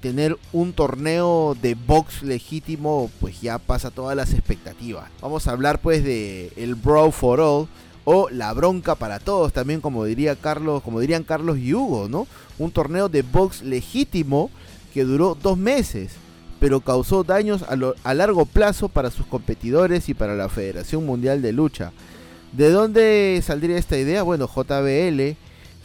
[0.00, 5.08] tener un torneo de box legítimo pues ya pasa todas las expectativas.
[5.20, 7.68] Vamos a hablar pues de el Brawl for All
[8.04, 12.26] o la bronca para todos también como diría Carlos, como dirían Carlos y Hugo, ¿no?
[12.58, 14.50] Un torneo de box legítimo
[14.94, 16.12] que duró dos meses,
[16.60, 21.42] pero causó daños a, a largo plazo para sus competidores y para la Federación Mundial
[21.42, 21.92] de Lucha.
[22.56, 24.22] ¿De dónde saldría esta idea?
[24.22, 25.36] Bueno, JBL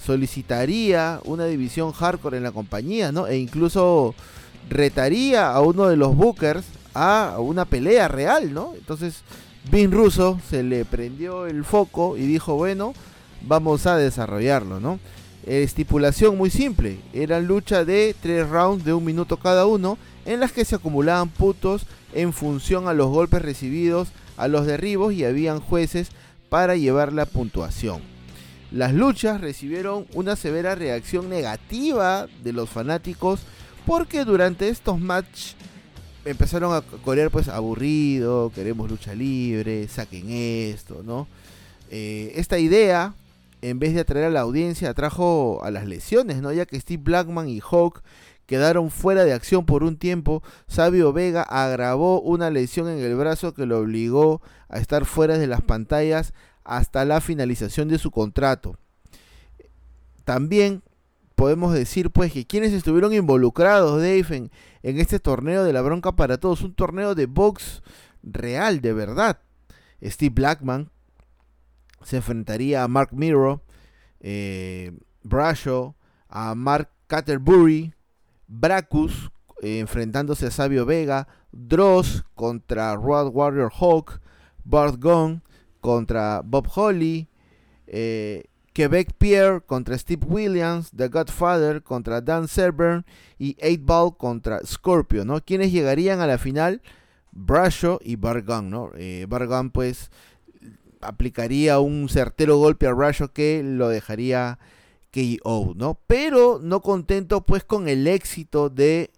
[0.01, 3.27] solicitaría una división hardcore en la compañía, ¿no?
[3.27, 4.15] E incluso
[4.69, 8.73] retaría a uno de los bookers a una pelea real, ¿no?
[8.77, 9.23] Entonces,
[9.69, 12.93] Vin Russo se le prendió el foco y dijo, bueno,
[13.41, 14.97] vamos a desarrollarlo, ¿no?
[15.45, 20.53] Estipulación muy simple, era lucha de tres rounds de un minuto cada uno, en las
[20.53, 24.07] que se acumulaban putos en función a los golpes recibidos,
[24.37, 26.11] a los derribos y habían jueces
[26.51, 28.01] para llevar la puntuación.
[28.71, 33.39] Las luchas recibieron una severa reacción negativa de los fanáticos
[33.85, 35.55] porque durante estos matches
[36.25, 41.25] empezaron a correr pues aburrido, queremos lucha libre, saquen esto, ¿no?
[41.89, 43.13] Eh, esta idea,
[43.61, 46.51] en vez de atraer a la audiencia, atrajo a las lesiones, ¿no?
[46.51, 48.01] Ya que Steve Blackman y Hawk
[48.51, 53.53] quedaron fuera de acción por un tiempo, Sabio Vega agravó una lesión en el brazo
[53.53, 56.33] que lo obligó a estar fuera de las pantallas
[56.65, 58.77] hasta la finalización de su contrato.
[60.25, 60.83] También
[61.35, 64.51] podemos decir pues que quienes estuvieron involucrados, Dave, en,
[64.83, 67.81] en, este torneo de la bronca para todos, un torneo de box
[68.21, 69.39] real, de verdad.
[70.03, 70.89] Steve Blackman
[72.03, 73.63] se enfrentaría a Mark Miro,
[74.19, 74.91] eh,
[75.23, 75.95] Brasho,
[76.27, 77.93] a Mark Catterbury,
[78.51, 79.31] Bracus
[79.61, 84.19] eh, enfrentándose a Sabio Vega, Dross contra Road Warrior Hawk,
[84.65, 85.39] Bart Gong
[85.79, 87.29] contra Bob Holly,
[87.87, 88.43] eh,
[88.73, 93.05] Quebec Pierre contra Steve Williams, The Godfather contra Dan Severn
[93.39, 95.41] y 8 Ball contra Scorpio, ¿no?
[95.41, 96.81] Quienes llegarían a la final,
[97.31, 98.91] Brasho y Bargan, ¿no?
[98.95, 99.27] Eh,
[99.73, 100.11] pues
[101.01, 104.59] aplicaría un certero golpe a Brasho que lo dejaría
[105.11, 105.99] KO, ¿no?
[106.07, 109.11] Pero no contento pues con el éxito de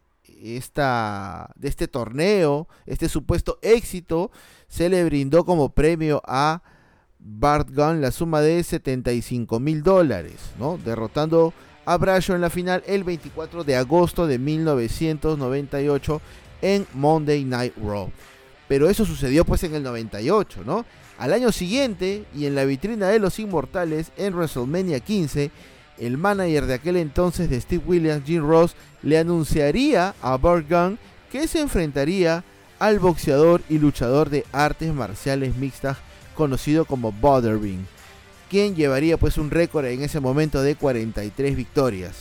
[0.43, 4.31] esta de este torneo, este supuesto éxito,
[4.67, 6.63] se le brindó como premio a
[7.19, 10.77] Bart Gunn la suma de 75 mil dólares, ¿no?
[10.83, 11.53] derrotando
[11.85, 16.21] a Brasho en la final el 24 de agosto de 1998
[16.61, 18.11] en Monday Night Raw.
[18.67, 20.85] Pero eso sucedió pues en el 98, ¿no?
[21.17, 25.51] Al año siguiente y en la vitrina de los Inmortales en WrestleMania 15,
[25.97, 30.99] el manager de aquel entonces de Steve Williams, Jim Ross, le anunciaría a Bart Gunn
[31.31, 32.43] que se enfrentaría
[32.79, 35.97] al boxeador y luchador de artes marciales mixtas
[36.35, 37.87] conocido como Butterbean,
[38.49, 42.13] quien llevaría pues un récord en ese momento de 43 victorias.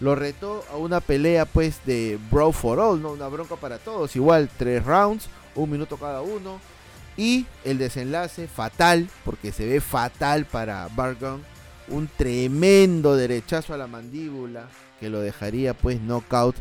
[0.00, 3.12] Lo retó a una pelea pues de Bro for All, ¿no?
[3.12, 6.60] Una bronca para todos, igual tres rounds, un minuto cada uno.
[7.16, 11.42] Y el desenlace fatal, porque se ve fatal para Bargon,
[11.88, 14.68] un tremendo derechazo a la mandíbula
[15.00, 16.56] que lo dejaría pues knockout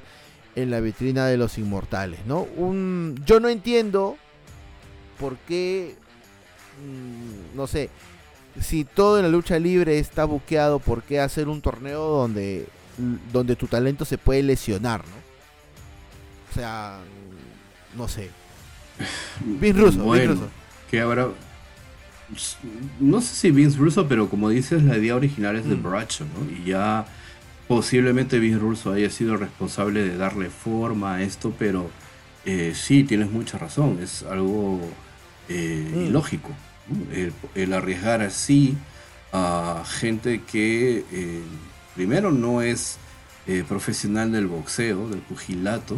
[0.56, 2.42] en la vitrina de los inmortales, ¿no?
[2.58, 4.18] Un, yo no entiendo
[5.20, 5.96] por qué,
[6.84, 7.90] mm, no sé,
[8.60, 12.68] si todo en la lucha libre está buqueado, ¿por qué hacer un torneo donde,
[13.32, 15.22] donde tu talento se puede lesionar, ¿no?
[16.52, 17.00] O sea,
[17.96, 18.30] no sé.
[19.46, 20.50] Vince Russo, bueno, Russo.
[20.90, 21.30] Que ahora,
[23.00, 25.84] no sé si Vince Russo, pero como dices, la idea original es de mm.
[25.84, 26.50] Bracho, ¿no?
[26.56, 27.06] Y ya
[27.68, 31.90] posiblemente Vince Russo haya sido responsable de darle forma a esto, pero
[32.46, 34.80] eh, sí, tienes mucha razón, es algo
[35.50, 36.06] eh, mm.
[36.08, 36.50] ilógico.
[37.56, 38.76] El, arriesgar así
[39.32, 41.42] a gente que eh,
[41.96, 42.98] primero no es
[43.68, 45.98] profesional del boxeo, del pugilato,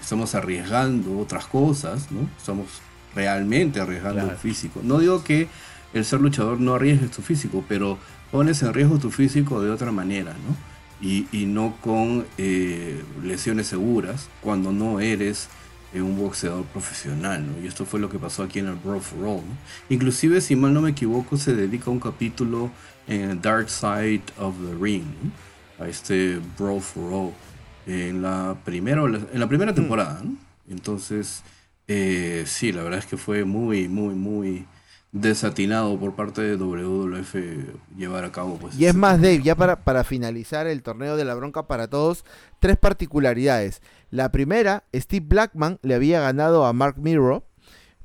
[0.00, 2.28] estamos arriesgando otras cosas, ¿no?
[2.36, 2.66] Estamos
[3.14, 4.80] realmente arriesgando el físico.
[4.82, 5.48] No digo que
[5.92, 7.98] el ser luchador no arriesgue su físico, pero
[8.30, 10.74] pones en riesgo tu físico de otra manera, ¿no?
[11.00, 15.48] Y, no con eh, lesiones seguras cuando no eres
[15.92, 17.62] eh, un boxeador profesional, ¿no?
[17.62, 19.56] Y esto fue lo que pasó aquí en el Brawl for All, ¿no?
[19.90, 22.70] Inclusive, si mal no me equivoco, se dedica un capítulo
[23.06, 25.04] en Dark Side of the Ring,
[25.78, 27.32] A este Brawl for All.
[27.86, 29.74] En la primera, en la primera mm.
[29.74, 30.36] temporada, ¿no?
[30.70, 31.42] Entonces,
[31.88, 34.66] eh, sí, la verdad es que fue muy, muy, muy
[35.12, 37.36] desatinado por parte de WWF
[37.96, 38.56] llevar a cabo.
[38.56, 41.88] Pues, y es más, Dave, ya para, para finalizar el torneo de la bronca para
[41.88, 42.24] todos,
[42.58, 43.80] tres particularidades.
[44.10, 47.44] La primera, Steve Blackman le había ganado a Mark Miro,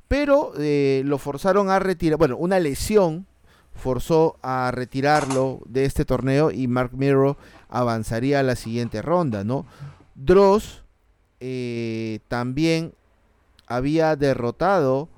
[0.06, 3.26] pero eh, lo forzaron a retirar, bueno, una lesión
[3.74, 9.66] forzó a retirarlo de este torneo y Mark Miro avanzaría a la siguiente ronda, ¿no?
[10.14, 10.82] Dross
[11.40, 12.92] eh, también
[13.70, 15.08] había derrotado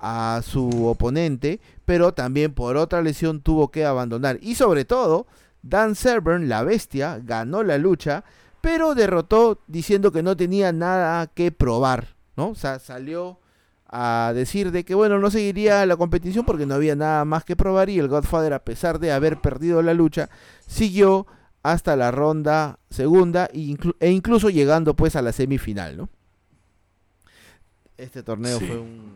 [0.00, 4.38] a su oponente, pero también por otra lesión tuvo que abandonar.
[4.40, 5.26] Y sobre todo,
[5.62, 8.24] Dan Severn, la bestia, ganó la lucha,
[8.60, 12.50] pero derrotó diciendo que no tenía nada que probar, ¿no?
[12.50, 13.40] O sea, salió
[13.88, 17.56] a decir de que bueno, no seguiría la competición porque no había nada más que
[17.56, 20.28] probar y el Godfather a pesar de haber perdido la lucha,
[20.66, 21.26] siguió
[21.64, 26.08] hasta la ronda segunda e, incluso llegando pues a la semifinal, ¿no?
[27.98, 29.12] Este torneo fue un,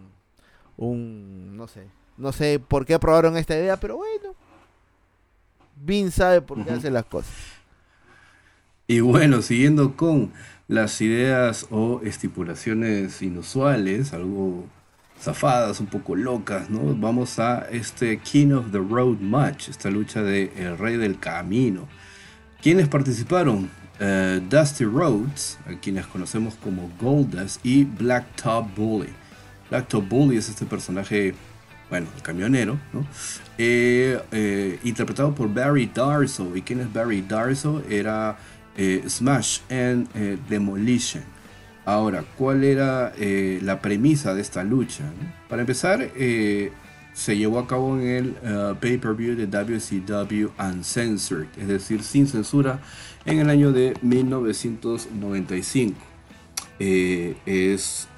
[0.77, 4.35] un, no sé, no sé por qué aprobaron esta idea, pero bueno,
[5.77, 7.33] Vin sabe por qué hace las cosas.
[8.89, 10.33] Y bueno, siguiendo con
[10.69, 14.67] las ideas o estipulaciones inusuales, algo
[15.19, 16.95] zafadas, un poco locas, ¿no?
[16.97, 21.89] Vamos a este King of the Road Match, esta lucha de El Rey del Camino.
[22.61, 23.71] ¿Quiénes participaron?
[24.05, 29.11] Eh, Dusty Rhodes, a quienes conocemos como Goldust, y Blacktop Bully.
[29.71, 31.35] Blacktop Bully es este personaje
[31.89, 33.07] bueno, camionero, ¿no?
[33.59, 36.57] Eh, eh, interpretado por Barry Darso.
[36.57, 37.81] ¿Y quién es Barry Darso?
[37.89, 38.37] Era
[39.07, 40.09] Smash and
[40.49, 41.23] Demolition.
[41.85, 45.05] Ahora, ¿cuál era la premisa de esta lucha?
[45.49, 46.11] Para empezar,
[47.13, 48.35] se llevó a cabo en el
[48.81, 52.81] pay-per-view de WCW Uncensored, es decir, sin censura,
[53.25, 55.95] en el año de 1995.
[56.79, 58.09] es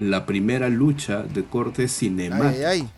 [0.00, 2.90] la primera lucha de corte cinemático.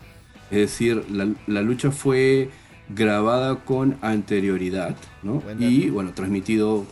[0.51, 2.49] Es decir, la, lucha fue
[2.89, 5.41] grabada con anterioridad, ¿no?
[5.57, 6.85] y bueno, transmitido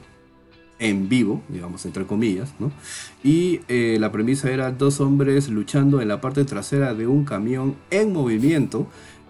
[0.82, 2.72] en vivo, digamos, entre comillas, ¿no?
[3.24, 7.76] Y eh, la premisa era dos hombres luchando en la parte trasera de un camión
[7.92, 8.88] en movimiento,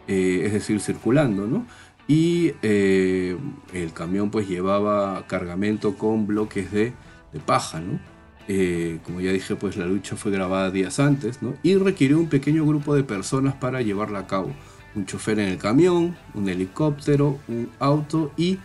[0.08, 1.68] eh, es decir, circulando, ¿no?
[2.08, 3.38] Y eh,
[3.74, 6.94] el camión pues llevaba cargamento con bloques de,
[7.34, 8.00] de paja, ¿no?
[8.48, 12.66] Eh, como ya dije, pues la lucha fue grabada días antes, Y requirió un pequeño
[12.66, 14.52] grupo de personas para llevarla a cabo.
[14.96, 18.58] Un chofer en el camión, un helicóptero, un auto y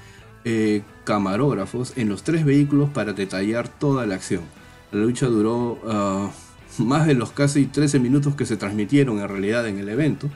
[0.46, 4.40] eh, camarógrafos en los tres vehículos para detallar toda la acción.
[4.92, 6.30] La lucha duró ah,
[6.78, 10.30] más de los casi 13 minutos que se transmitieron en realidad en el evento.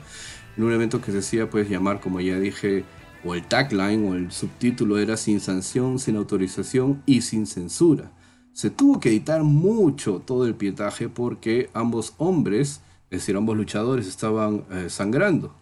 [0.55, 2.83] En un evento que se decía pues llamar, como ya dije,
[3.23, 8.11] o el tagline o el subtítulo era sin sanción, sin autorización y sin censura
[8.53, 14.07] se tuvo que editar mucho todo el pietaje porque ambos hombres, es decir, ambos luchadores
[14.07, 15.55] estaban eh, sangrando,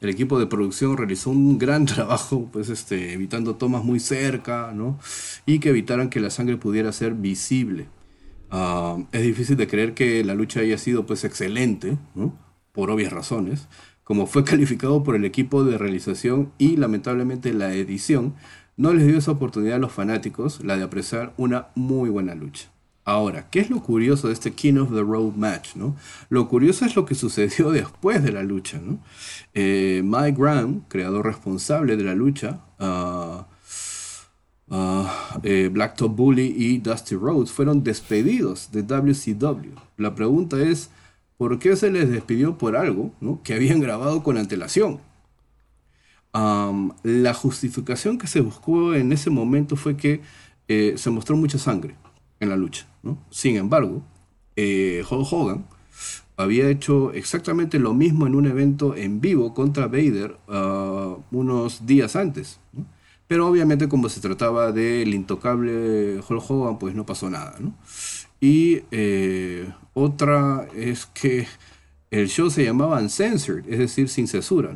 [0.00, 4.98] El equipo de producción realizó un gran trabajo, pues este, evitando tomas muy cerca, ¿no?
[5.46, 7.86] Y que evitaran que la sangre pudiera ser visible.
[8.50, 11.98] Ah, es difícil de creer que la lucha haya sido pues excelente,
[12.72, 13.68] Por obvias razones,
[14.04, 18.34] como fue calificado por el equipo de realización y lamentablemente la edición,
[18.76, 22.73] no les dio esa oportunidad a los fanáticos, la de apreciar una muy buena lucha.
[23.06, 25.76] Ahora, ¿qué es lo curioso de este King of the Road match?
[25.76, 25.94] ¿no?
[26.30, 28.78] Lo curioso es lo que sucedió después de la lucha.
[28.82, 28.98] ¿no?
[29.52, 33.44] Eh, Mike Graham, creador responsable de la lucha, uh,
[34.74, 35.06] uh,
[35.42, 39.74] eh, Blacktop Bully y Dusty Rhodes fueron despedidos de WCW.
[39.98, 40.88] La pregunta es,
[41.36, 43.12] ¿por qué se les despidió por algo
[43.44, 45.00] que habían grabado con antelación?
[47.04, 50.20] la justificación que se buscó en ese momento fue que
[50.66, 51.94] eh, se mostró mucha sangre
[52.44, 52.86] en la lucha.
[53.30, 54.02] Sin embargo,
[54.56, 55.66] eh, Hogan
[56.36, 62.16] había hecho exactamente lo mismo en un evento en vivo contra Vader ah, unos días
[62.16, 62.60] antes.
[63.26, 67.56] Pero obviamente como se trataba del intocable Hulk Hogan, pues no pasó nada.
[68.40, 71.46] Y eh, otra es que
[72.10, 74.74] el show se llamaba Uncensored, es decir, sin censura.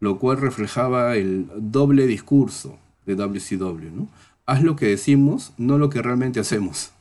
[0.00, 4.06] lo cual reflejaba el doble discurso de WCW.
[4.46, 6.92] Haz lo que decimos, no lo que realmente hacemos.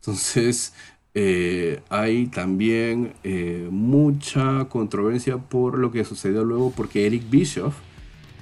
[0.00, 0.74] Entonces,
[1.14, 7.74] eh, hay también eh, mucha controversia por lo que sucedió luego, porque Eric Bischoff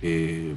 [0.03, 0.55] eh,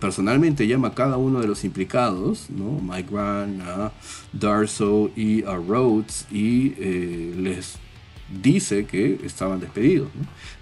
[0.00, 2.80] personalmente llama a cada uno de los implicados, ¿no?
[2.80, 3.92] Mike Grant, a
[4.32, 6.70] Darso y a Rhodes, y
[7.36, 7.78] les
[8.42, 10.08] dice que estaban despedidos.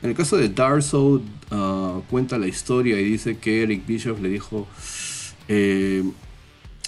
[0.02, 4.28] En el caso de Darso, ah, cuenta la historia y dice que Eric Bischoff le
[4.28, 4.66] dijo,
[5.48, 6.02] eh,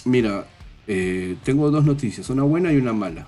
[0.05, 0.47] mira,
[0.87, 3.27] eh, tengo dos noticias, una buena y una mala.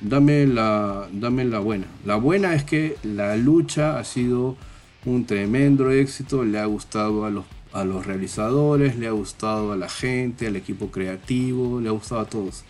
[0.00, 1.86] Dame, la, dame la buena.
[2.04, 4.56] La buena es que la lucha ha sido
[5.04, 9.76] un tremendo éxito, le ha gustado a los, a los realizadores, le ha gustado a
[9.76, 12.64] la gente, al equipo creativo, le ha gustado a todos.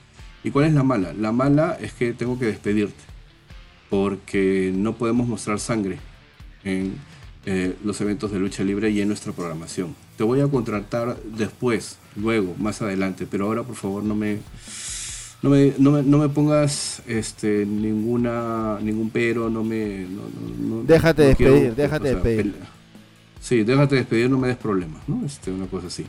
[0.44, 1.12] ¿Y cuál es la mala?
[1.12, 3.12] La mala es que tengo que despedirte
[3.92, 5.98] porque no podemos mostrar sangre
[6.64, 6.94] en
[7.44, 9.94] eh, los eventos de lucha libre y en nuestra programación.
[10.22, 14.38] Te voy a contratar después, luego, más adelante, pero ahora por favor no me,
[15.42, 20.06] no me, no me, pongas este, ninguna, ningún pero, no me...
[20.86, 22.54] déjate despedir, déjate despedir.
[23.40, 25.26] Sí, déjate despedir, no me des problemas, ¿no?
[25.26, 26.06] Este, una cosa así.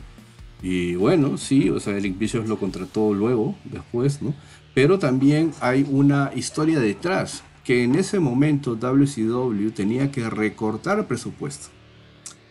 [0.62, 4.32] Y bueno, sí, o sea, Eric Bischoff lo contrató luego, después, ¿no?
[4.74, 11.73] Pero también hay una historia detrás, que en ese momento WCW tenía que recortar presupuesto.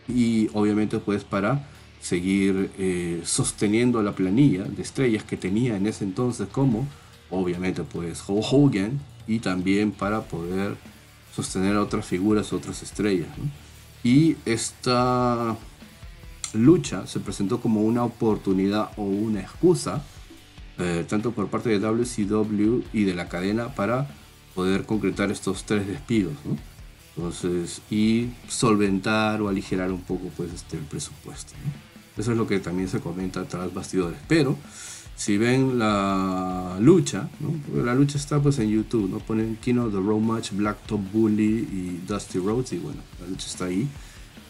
[0.08, 1.68] Y obviamente pues para
[2.00, 6.86] seguir eh, sosteniendo la planilla de estrellas que tenía en ese entonces como
[7.30, 10.76] obviamente pues Hulk Hogan y también para poder
[11.34, 13.28] sostener a otras figuras, otras estrellas.
[14.02, 15.56] Y esta
[16.52, 20.02] lucha se presentó como una oportunidad o una excusa,
[20.78, 24.08] eh, tanto por parte de WCW y de la cadena, para
[24.54, 26.34] poder concretar estos tres despidos,
[27.16, 31.52] Entonces, y solventar o aligerar un poco pues este, el presupuesto.
[32.16, 34.18] Eso es lo que también se comenta tras bastidores.
[34.28, 34.56] Pero
[35.16, 37.28] si ven la lucha,
[37.72, 39.18] la lucha está pues en YouTube, ¿no?
[39.18, 43.66] Ponen Kino The Road Match, Blacktop Bully y Dusty Rhodes y bueno, la lucha está
[43.66, 43.88] ahí.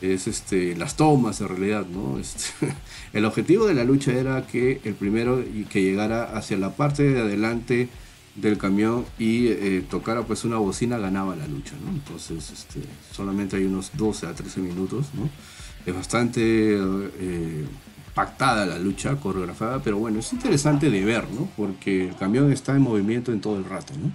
[0.00, 2.18] Es este, las tomas en realidad, ¿no?
[2.20, 2.74] Este,
[3.12, 7.20] el objetivo de la lucha era que el primero que llegara hacia la parte de
[7.20, 7.88] adelante
[8.34, 11.92] del camión y eh, tocara pues una bocina ganaba la lucha, ¿no?
[11.92, 12.80] Entonces este,
[13.12, 15.28] solamente hay unos 12 a 13 minutos, ¿no?
[15.86, 17.64] Es bastante eh,
[18.14, 21.48] pactada la lucha, coreografada, pero bueno, es interesante de ver, ¿no?
[21.56, 24.10] Porque el camión está en movimiento en todo el rato, ¿no?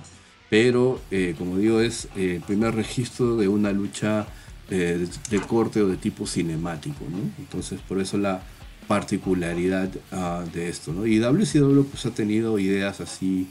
[0.50, 4.26] Pero, eh, como digo, es el primer registro de una lucha
[4.68, 5.08] de,
[5.48, 7.18] corte o de tipo cinemático, ¿no?
[7.38, 8.42] Entonces, por eso la
[8.88, 11.06] particularidad ah, de esto, ¿no?
[11.06, 13.48] Y WCW pues ha tenido ideas así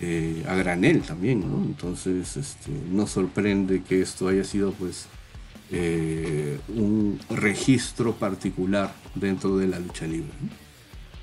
[0.00, 1.64] eh, a granel también, ¿no?
[1.64, 5.06] Entonces, este, no sorprende que esto haya sido, pues,
[5.70, 10.30] eh, un registro particular dentro de la lucha libre.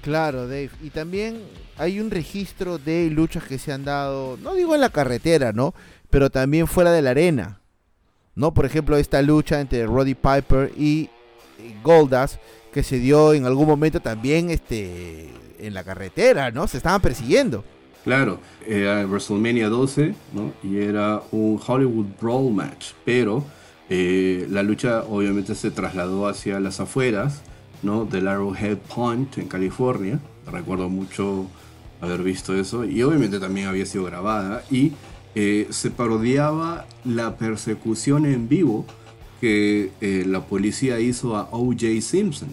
[0.01, 0.71] Claro, Dave.
[0.81, 1.41] Y también
[1.77, 5.73] hay un registro de luchas que se han dado, no digo en la carretera, ¿no?
[6.09, 7.59] Pero también fuera de la arena.
[8.35, 8.53] ¿No?
[8.53, 11.09] Por ejemplo, esta lucha entre Roddy Piper y
[11.83, 12.39] Goldas
[12.73, 16.67] que se dio en algún momento también este en la carretera, ¿no?
[16.67, 17.63] Se estaban persiguiendo.
[18.03, 20.51] Claro, era WrestleMania 12, ¿no?
[20.61, 23.45] Y era un Hollywood Brawl match, pero
[23.89, 27.41] eh, la lucha obviamente se trasladó hacia las afueras,
[27.81, 28.03] ¿no?
[28.03, 30.19] Del Arrowhead Point en California.
[30.51, 31.47] Recuerdo mucho
[32.01, 34.91] haber visto eso y obviamente también había sido grabada y
[35.35, 38.85] eh, se parodiaba la persecución en vivo
[39.39, 42.01] que eh, la policía hizo a O.J.
[42.01, 42.49] Simpson.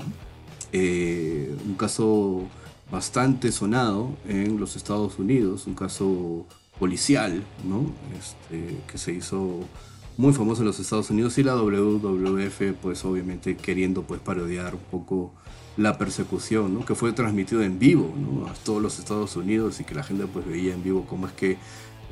[0.72, 2.48] un caso
[2.90, 6.46] bastante sonado en los Estados Unidos, un caso
[6.78, 7.86] policial, ¿no?
[8.18, 9.60] Este, que se hizo
[10.16, 14.80] muy famoso en los Estados Unidos y la WWF, pues obviamente queriendo pues parodiar un
[14.90, 15.32] poco
[15.76, 16.84] la persecución, ¿no?
[16.84, 18.48] Que fue transmitido en vivo, ¿no?
[18.48, 21.32] A todos los Estados Unidos y que la gente pues veía en vivo cómo es
[21.32, 21.58] que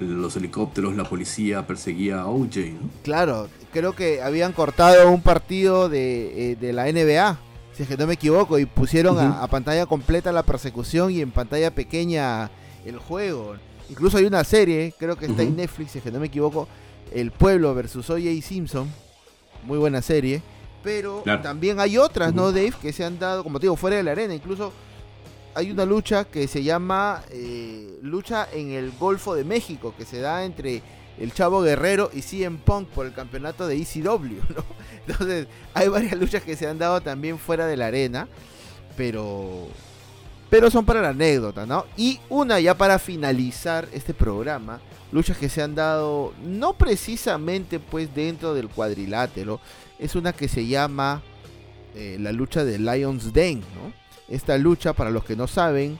[0.00, 2.90] los helicópteros, la policía perseguía a OJ, ¿no?
[3.02, 7.38] Claro, creo que habían cortado un partido de, eh, de la NBA
[7.78, 11.30] si es que no me equivoco, y pusieron a, pantalla completa la persecución y en
[11.30, 12.50] pantalla pequeña
[12.84, 13.54] el juego.
[13.88, 16.66] Incluso hay una serie, creo que está en Netflix, si es que no me equivoco,
[17.12, 18.42] El Pueblo versus O.J.
[18.42, 18.90] Simpson.
[19.62, 20.42] Muy buena serie.
[20.82, 22.72] Pero también hay otras, ¿no, Dave?
[22.82, 24.34] Que se han dado, como te digo, fuera de la arena.
[24.34, 24.72] Incluso
[25.54, 30.18] hay una lucha que se llama eh, Lucha en el Golfo de México, que se
[30.18, 30.82] da entre
[31.20, 34.04] el Chavo Guerrero y CM Punk por el campeonato de ECW,
[34.54, 34.64] ¿no?
[35.06, 38.28] Entonces, hay varias luchas que se han dado también fuera de la arena,
[38.96, 39.68] pero
[40.50, 41.84] pero son para la anécdota, ¿no?
[41.96, 44.80] Y una ya para finalizar este programa,
[45.12, 49.60] luchas que se han dado no precisamente pues dentro del cuadrilátero,
[49.98, 51.22] es una que se llama
[51.94, 53.92] eh, la lucha de Lions Den, ¿no?
[54.28, 55.98] Esta lucha, para los que no saben,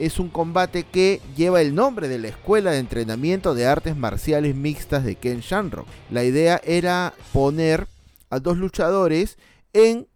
[0.00, 4.56] es un combate que lleva el nombre de la Escuela de Entrenamiento de Artes Marciales
[4.56, 5.86] Mixtas de Ken Shamrock.
[6.10, 7.86] La idea era poner
[8.30, 9.36] a dos luchadores
[9.74, 10.08] en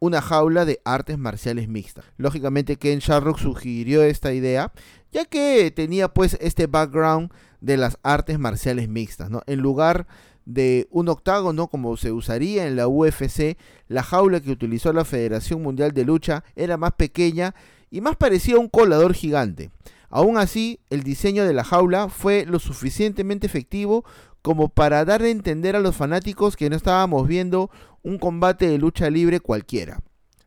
[0.00, 2.04] una jaula de artes marciales mixtas.
[2.18, 4.72] Lógicamente Ken Shamrock sugirió esta idea,
[5.12, 7.30] ya que tenía pues este background
[7.60, 9.30] de las artes marciales mixtas.
[9.46, 10.06] En lugar
[10.44, 13.56] de un octágono como se usaría en la UFC,
[13.88, 17.54] la jaula que utilizó la Federación Mundial de Lucha era más pequeña
[17.92, 19.70] y más parecía un colador gigante.
[20.08, 24.04] Aún así, el diseño de la jaula fue lo suficientemente efectivo
[24.40, 27.70] como para dar a entender a los fanáticos que no estábamos viendo
[28.02, 30.00] un combate de lucha libre cualquiera.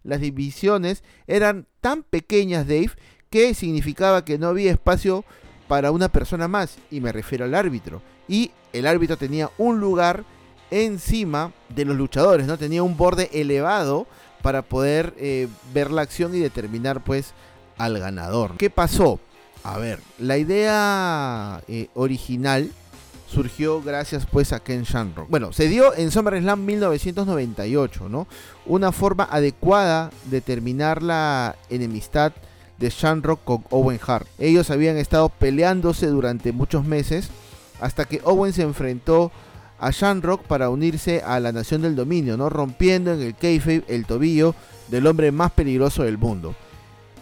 [0.03, 2.91] Las divisiones eran tan pequeñas, Dave,
[3.29, 5.23] que significaba que no había espacio
[5.67, 8.01] para una persona más, y me refiero al árbitro.
[8.27, 10.25] Y el árbitro tenía un lugar
[10.71, 12.57] encima de los luchadores, ¿no?
[12.57, 14.07] Tenía un borde elevado
[14.45, 17.33] para poder eh, ver la acción y determinar pues
[17.79, 18.57] al ganador.
[18.57, 19.19] ¿Qué pasó?
[19.63, 22.69] A ver, la idea eh, original
[23.27, 25.31] surgió gracias pues a Ken Shamrock.
[25.31, 28.27] Bueno, se dio en SummerSlam 1998, ¿no?
[28.67, 32.31] Una forma adecuada de terminar la enemistad
[32.77, 34.27] de Shamrock con Owen Hart.
[34.37, 37.29] Ellos habían estado peleándose durante muchos meses
[37.81, 39.31] hasta que Owen se enfrentó
[39.79, 42.49] a Shamrock para unirse a la Nación del Dominio, ¿no?
[42.49, 44.55] Rompiendo en el kayfabe el tobillo
[44.87, 46.55] del hombre más peligroso del mundo.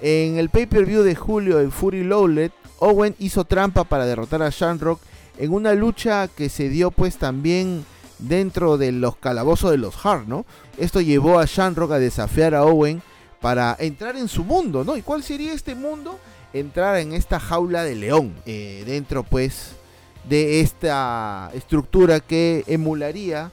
[0.02, 5.00] En el pay-per-view de julio en Fury Lowlet, Owen hizo trampa para derrotar a Shamrock
[5.38, 7.86] en una lucha que se dio pues también
[8.20, 10.46] dentro de los calabozos de los Hart, ¿no?
[10.78, 13.02] Esto llevó a Shamrock a desafiar a Owen
[13.42, 14.96] para entrar en su mundo, ¿no?
[14.96, 16.20] ¿Y cuál sería este mundo?
[16.54, 19.76] Entrar en esta jaula de león, eh, dentro pues
[20.28, 23.52] de esta estructura que emularía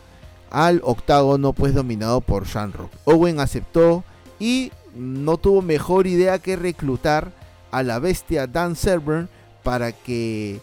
[0.50, 2.90] al octágono pues dominado por Shamrock.
[3.04, 4.04] Owen aceptó
[4.38, 7.32] y no tuvo mejor idea que reclutar
[7.70, 9.28] a la bestia Dan Severn
[9.62, 10.60] para que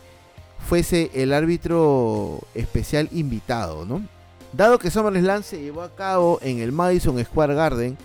[0.67, 4.01] fuese el árbitro especial invitado, ¿no?
[4.53, 7.97] Dado que SummerSlam se llevó a cabo en el Madison Square Garden,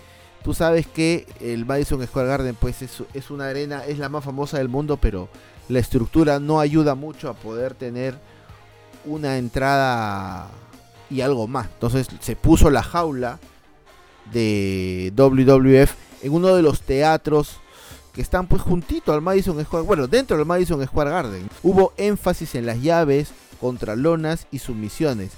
[0.43, 4.23] tú sabes que el Madison Square Garden pues es, es una arena, es la más
[4.23, 5.29] famosa del mundo, pero
[5.69, 8.15] la estructura no ayuda mucho a poder tener
[9.05, 10.49] una entrada
[11.09, 11.67] y algo más.
[11.73, 13.39] Entonces se puso la jaula
[14.31, 15.93] de WWF
[16.23, 17.57] en uno de los teatros
[18.13, 21.49] que están pues juntito al Madison Square, bueno, dentro del Madison Square Garden.
[21.63, 25.31] Hubo énfasis en las llaves, contralonas y sumisiones.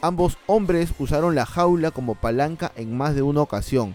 [0.00, 3.94] Ambos hombres usaron la jaula como palanca en más de una ocasión.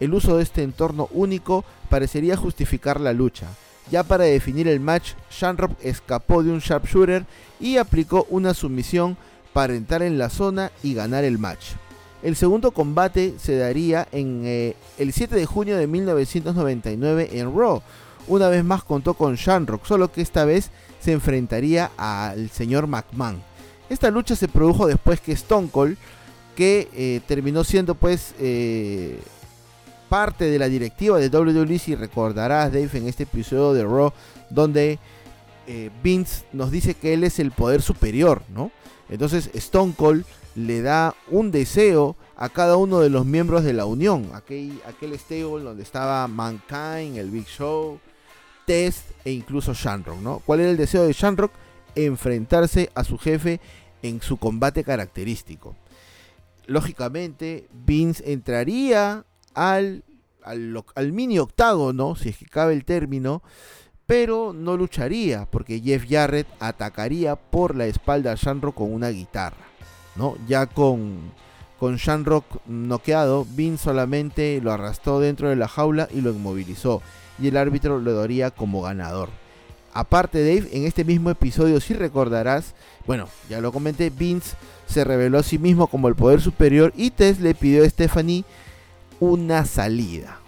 [0.00, 3.48] El uso de este entorno único parecería justificar la lucha.
[3.90, 7.24] Ya para definir el match, Shamrock escapó de un sharpshooter
[7.58, 9.16] y aplicó una sumisión
[9.52, 11.72] para entrar en la zona y ganar el match.
[12.22, 17.80] El segundo combate se daría en eh, el 7 de junio de 1999 en Raw.
[18.26, 20.70] Una vez más contó con Shamrock, solo que esta vez
[21.00, 23.40] se enfrentaría al señor McMahon.
[23.88, 25.96] Esta lucha se produjo después que Stone Cold,
[26.56, 29.18] que eh, terminó siendo pues eh,
[30.08, 34.12] parte de la directiva de WWE, si recordarás Dave en este episodio de Raw,
[34.50, 34.98] donde
[36.02, 38.70] Vince nos dice que él es el poder superior, ¿no?
[39.10, 43.84] Entonces Stone Cold le da un deseo a cada uno de los miembros de la
[43.84, 44.30] unión.
[44.34, 48.00] Aquel, aquel stable donde estaba Mankind, el Big Show,
[48.66, 50.40] Test e incluso Shamrock, ¿no?
[50.44, 51.52] ¿Cuál era el deseo de Shamrock?
[51.94, 53.60] Enfrentarse a su jefe
[54.02, 55.74] en su combate característico.
[56.66, 59.24] Lógicamente, Vince entraría
[59.58, 60.04] al,
[60.42, 63.42] al, mini octágono, si es que cabe el término,
[64.06, 69.56] pero no lucharía porque Jeff Jarrett atacaría por la espalda a Shamrock con una guitarra.
[70.14, 70.36] ¿no?
[70.46, 71.32] Ya con,
[71.78, 77.02] con Shamrock noqueado, Vince solamente lo arrastró dentro de la jaula y lo inmovilizó.
[77.40, 79.30] Y el árbitro lo daría como ganador.
[79.92, 82.74] Aparte, Dave, en este mismo episodio, si recordarás,
[83.06, 84.56] bueno, ya lo comenté, Vince
[84.86, 88.44] se reveló a sí mismo como el poder superior y Tess le pidió a Stephanie
[89.20, 90.38] una salida.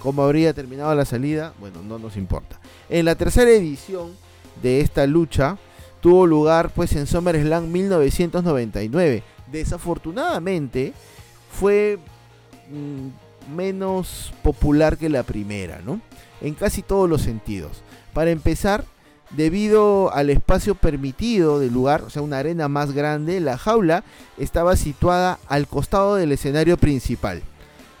[0.00, 1.54] ¿Cómo habría terminado la salida?
[1.60, 2.58] Bueno, no nos importa.
[2.88, 4.10] En la tercera edición
[4.60, 5.58] de esta lucha,
[6.00, 9.22] tuvo lugar pues en SummerSlam 1999.
[9.50, 10.92] Desafortunadamente
[11.52, 11.98] fue
[12.70, 16.00] mm, menos popular que la primera, ¿no?
[16.40, 17.82] En casi todos los sentidos.
[18.12, 18.84] Para empezar,
[19.30, 24.04] debido al espacio permitido del lugar, o sea, una arena más grande, la jaula
[24.38, 27.42] estaba situada al costado del escenario principal.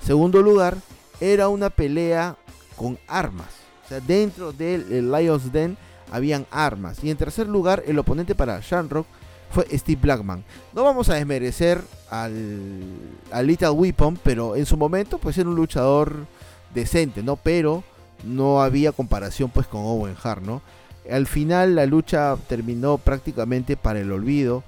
[0.04, 0.76] Segundo lugar,
[1.20, 2.36] era una pelea
[2.76, 3.48] con armas.
[3.84, 5.76] O sea, dentro del Lions Den
[6.10, 7.02] habían armas.
[7.02, 9.06] Y en tercer lugar, el oponente para Shamrock
[9.50, 10.44] fue Steve Blackman.
[10.72, 11.80] No vamos a desmerecer
[12.10, 12.82] al,
[13.30, 16.26] al Little Weapon, pero en su momento pues era un luchador
[16.74, 17.36] decente, ¿no?
[17.36, 17.84] Pero
[18.24, 20.62] no había comparación pues con Owen Hart, ¿no?
[21.10, 24.62] Al final la lucha terminó prácticamente para el olvido.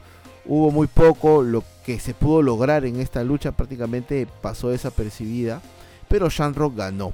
[0.44, 5.60] Hubo muy poco, lo que se pudo lograr en esta lucha prácticamente pasó desapercibida,
[6.08, 7.12] pero Shamrock ganó.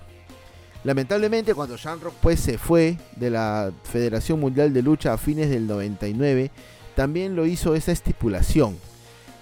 [0.84, 5.66] Lamentablemente cuando Shamrock pues se fue de la Federación Mundial de Lucha a fines del
[5.66, 6.50] 99,
[6.94, 8.78] también lo hizo esa estipulación.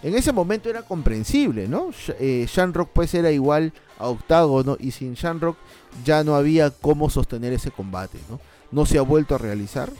[0.02, 1.90] En ese momento era comprensible, ¿no?
[2.20, 5.56] Eh, Shamrock pues era igual a Octágono y sin Shamrock
[6.04, 8.40] ya no había cómo sostener ese combate, ¿no?
[8.70, 9.90] No se ha vuelto a realizar,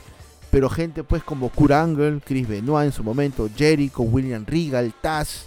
[0.51, 5.45] pero gente pues como Kurt Angle, Chris Benoit en su momento, Jericho, William Regal, Taz,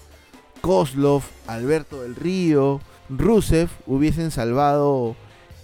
[0.60, 5.16] Kozlov, Alberto del Río, Rusev hubiesen salvado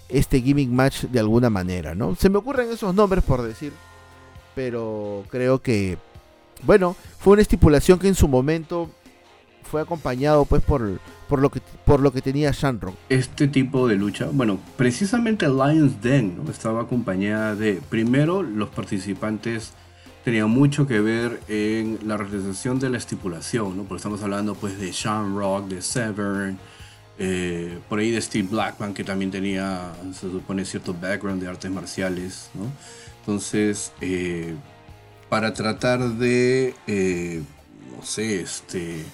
[0.09, 2.15] este gimmick match de alguna manera, ¿no?
[2.15, 3.73] Se me ocurren esos nombres por decir,
[4.55, 5.99] pero creo que,
[6.63, 8.91] bueno, fue una estipulación que en su momento
[9.63, 10.99] fue acompañado pues por,
[11.29, 12.95] por lo que por lo que tenía Shanrock.
[13.09, 16.51] Este tipo de lucha, bueno, precisamente Lions Den ¿no?
[16.51, 19.73] estaba acompañada de, primero, los participantes
[20.25, 23.85] tenían mucho que ver en la realización de la estipulación, ¿no?
[23.85, 26.59] Porque estamos hablando pues de Shamrock, de Severn,
[27.19, 31.71] eh, por ahí de Steve Blackman, que también tenía, se supone, cierto background de artes
[31.71, 32.65] marciales, ¿no?
[33.21, 34.55] Entonces, eh,
[35.29, 37.43] para tratar de, eh,
[37.97, 39.05] no sé, este,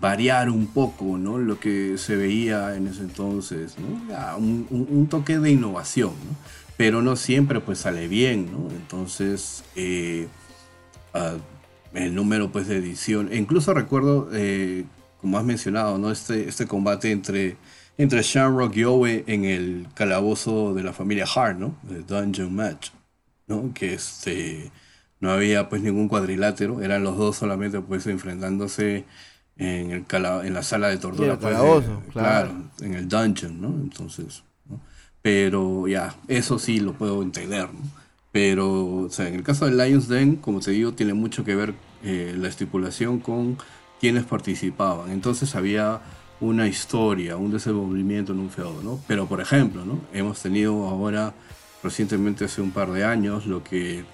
[0.00, 1.38] variar un poco, ¿no?
[1.38, 3.76] Lo que se veía en ese entonces.
[4.38, 6.36] Un, toque de innovación, ¿no?
[6.76, 8.70] Pero no siempre pues sale bien, ¿no?
[8.70, 9.64] Entonces,
[11.14, 11.34] ah,
[11.94, 14.30] el número pues de edición, e incluso recuerdo
[15.20, 16.10] como has mencionado, ¿no?
[16.10, 17.56] Este, este combate entre,
[17.96, 21.76] entre Shamrock y Owe en el calabozo de la familia Hart, ¿no?
[21.82, 22.90] Dungeon Match,
[23.46, 23.72] ¿no?
[23.74, 24.70] Que este,
[25.20, 29.04] no había pues ningún cuadrilátero, eran los dos solamente pues enfrentándose
[29.58, 30.04] en, el
[30.44, 31.38] en la sala de tortura.
[31.38, 32.52] Pues, calabozo, claro.
[32.80, 33.68] en el dungeon, ¿no?
[33.68, 34.42] Entonces,
[35.20, 37.80] Pero ya, eso sí lo puedo entender, ¿no?
[38.30, 41.56] Pero, o sea, en el caso de Lions Den, como te digo, tiene mucho que
[41.56, 41.74] ver
[42.04, 43.58] eh, la estipulación con
[44.00, 45.10] quienes participaban.
[45.10, 46.00] Entonces había
[46.40, 49.00] una historia, un desenvolvimiento en un feudo, ¿no?
[49.08, 50.00] Pero por ejemplo, ¿no?
[50.12, 51.34] Hemos tenido ahora,
[51.82, 54.04] recientemente hace un par de años, lo que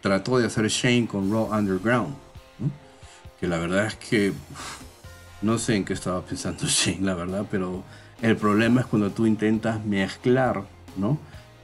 [0.00, 2.14] trató de hacer Shane con Raw Underground,
[3.40, 4.32] Que la verdad es que
[5.42, 7.82] no sé en qué estaba pensando Shane, la verdad, pero
[8.22, 10.64] el problema es cuando tú intentas mezclar,
[10.96, 11.18] ¿no?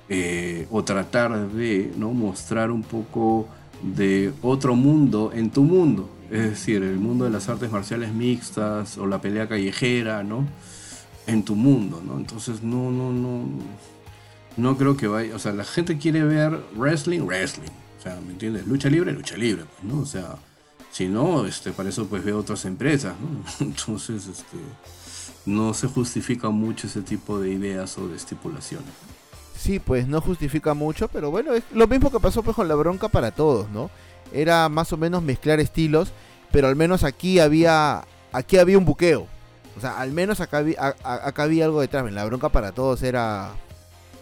[0.09, 2.11] Eh, o tratar de ¿no?
[2.13, 3.49] mostrar un poco
[3.83, 6.11] de otro mundo en tu mundo.
[6.31, 10.47] Es decir, el mundo de las artes marciales mixtas o la pelea callejera, ¿no?
[11.27, 12.19] En tu mundo, ¿no?
[12.19, 13.45] Entonces no, no, no.
[14.57, 15.35] No creo que vaya.
[15.35, 17.71] O sea, la gente quiere ver wrestling, wrestling.
[17.99, 18.67] O sea, ¿me entiendes?
[18.67, 20.01] Lucha libre, lucha libre, pues, ¿no?
[20.01, 20.37] O sea,
[20.91, 23.45] si no, este, para eso pues veo otras empresas, ¿no?
[23.67, 24.59] Entonces, este,
[25.47, 28.91] no se justifica mucho ese tipo de ideas o de estipulaciones.
[29.57, 32.75] Sí, pues no justifica mucho, pero bueno, es lo mismo que pasó pues con la
[32.75, 33.91] bronca para todos, ¿no?
[34.33, 36.12] era más o menos mezclar estilos,
[36.53, 38.03] pero al menos aquí había
[38.33, 39.27] aquí había un buqueo.
[39.77, 42.07] O sea, al menos acá, había, acá había algo detrás.
[42.07, 43.51] En la bronca para todos era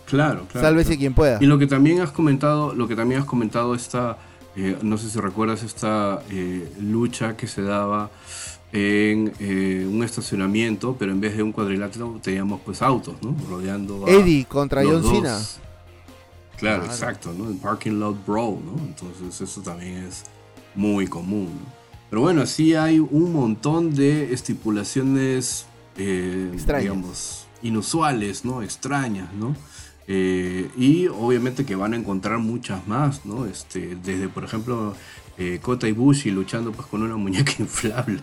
[0.07, 0.66] Claro, claro.
[0.66, 1.39] Sálvese quien pueda.
[1.40, 4.19] Y lo que también has comentado, lo que también has comentado esta,
[4.60, 8.10] eh, no sé si recuerdas esta eh, lucha que se daba
[8.72, 13.36] en eh, un estacionamiento, pero en vez de un cuadrilátero teníamos pues autos, ¿no?
[13.48, 15.39] Rodeando a Eddie contra John Cena.
[16.56, 17.48] Claro, exacto, ¿no?
[17.48, 18.85] El parking lot brawl, ¿no?
[18.85, 20.24] Entonces eso también es
[20.74, 21.51] muy común.
[22.10, 25.66] Pero bueno, sí hay un montón de estipulaciones,
[25.97, 28.60] digamos, inusuales, ¿no?
[28.62, 29.55] Extrañas, ¿no?
[30.09, 33.47] Eh, y obviamente que van a encontrar muchas más, ¿no?
[33.47, 34.94] Este, desde, por ejemplo,
[35.36, 38.20] eh, Kota Ibushi luchando pues con una muñeca inflable.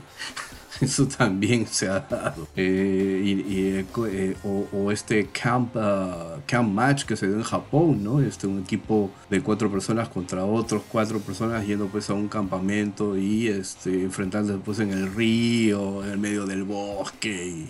[0.82, 2.48] Eso también se ha dado.
[2.56, 8.22] Eh, y, eh, o, este camp, uh, camp match que se dio en Japón, ¿no?
[8.22, 13.18] Este, un equipo de cuatro personas contra otros cuatro personas yendo pues a un campamento
[13.18, 17.70] y este, enfrentándose pues en el río, en el medio del bosque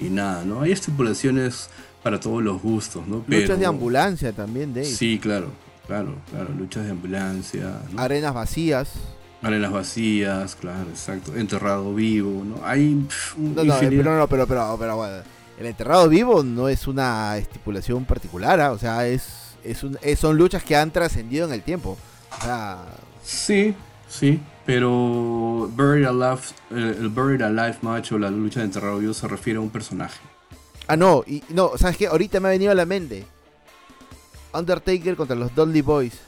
[0.00, 0.62] y, nada, ¿no?
[0.62, 1.68] Hay estipulaciones
[2.02, 3.24] para todos los gustos, ¿no?
[3.26, 4.86] Luchas de ambulancia también, Dave.
[4.86, 5.50] Sí, claro,
[5.86, 7.80] claro, claro, luchas de ambulancia.
[7.96, 8.90] Arenas vacías.
[9.42, 11.36] Arenas vacías, claro, exacto.
[11.36, 12.64] Enterrado vivo, ¿no?
[12.64, 13.06] Hay.
[13.36, 15.22] no, no, pero, no, pero, pero, pero, bueno,
[15.58, 18.72] el enterrado vivo no es una estipulación particular, ¿ah?
[18.72, 21.98] o sea, es, es, un, son luchas que han trascendido en el tiempo.
[22.38, 22.84] O sea...
[23.24, 23.74] Sí,
[24.08, 29.26] sí, pero Buried Alive, el, Buried Alive match o la lucha de enterrado vivo se
[29.26, 30.20] refiere a un personaje.
[30.88, 32.06] Ah, no, y no, ¿sabes qué?
[32.06, 33.26] Ahorita me ha venido a la mente.
[34.54, 36.18] Undertaker contra los Dudley Boys.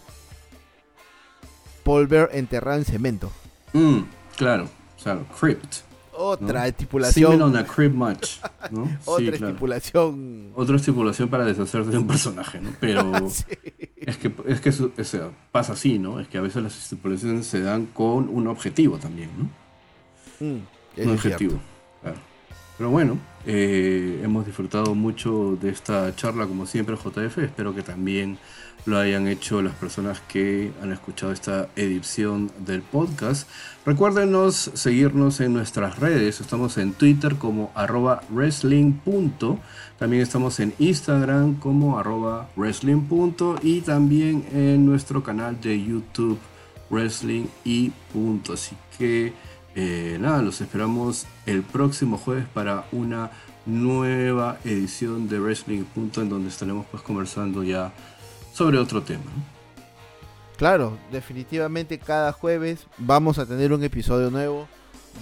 [1.83, 3.33] Paul Bear enterrado en cemento.
[3.73, 4.01] Mm,
[4.37, 4.69] claro,
[5.03, 5.77] claro, crypt.
[6.13, 7.33] Otra estipulación.
[7.33, 8.33] Similar a crypt match,
[8.71, 8.87] ¿no?
[9.07, 10.53] Otra estipulación.
[10.55, 12.71] Otra estipulación para deshacerse de un personaje, ¿no?
[12.79, 13.11] Pero
[13.97, 15.21] es que, es que
[15.51, 16.21] pasa así, ¿no?
[16.21, 20.47] Es que a veces las estipulaciones se dan con un objetivo también, ¿no?
[20.47, 20.61] Mm,
[20.99, 21.59] un objetivo,
[22.03, 22.19] claro.
[22.77, 23.17] Pero bueno,
[23.47, 27.39] eh, hemos disfrutado mucho de esta charla como siempre JF.
[27.39, 28.39] Espero que también
[28.87, 33.49] lo hayan hecho las personas que han escuchado esta edición del podcast.
[33.85, 36.41] Recuérdenos seguirnos en nuestras redes.
[36.41, 38.95] Estamos en Twitter como arroba wrestling.
[39.99, 43.03] También estamos en Instagram como arroba wrestling.
[43.63, 46.39] Y también en nuestro canal de YouTube
[46.91, 48.55] wrestling y punto.
[48.55, 49.33] Así que
[49.75, 53.31] eh, nada, los esperamos el próximo jueves para una
[53.67, 57.93] nueva edición de Wrestling Punto en donde estaremos pues conversando ya
[58.53, 59.31] sobre otro tema.
[60.57, 64.69] Claro, definitivamente cada jueves vamos a tener un episodio nuevo,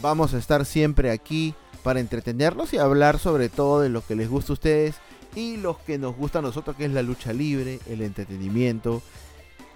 [0.02, 4.28] Vamos a estar siempre aquí para entretenerlos y hablar sobre todo de lo que les
[4.28, 4.96] gusta a ustedes
[5.34, 9.02] y los que nos gusta a nosotros, que es la lucha libre, el entretenimiento.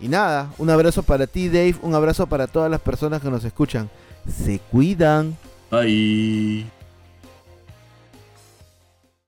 [0.01, 3.45] Y nada, un abrazo para ti Dave, un abrazo para todas las personas que nos
[3.45, 3.91] escuchan.
[4.29, 5.37] Se cuidan.
[5.71, 6.67] Bye.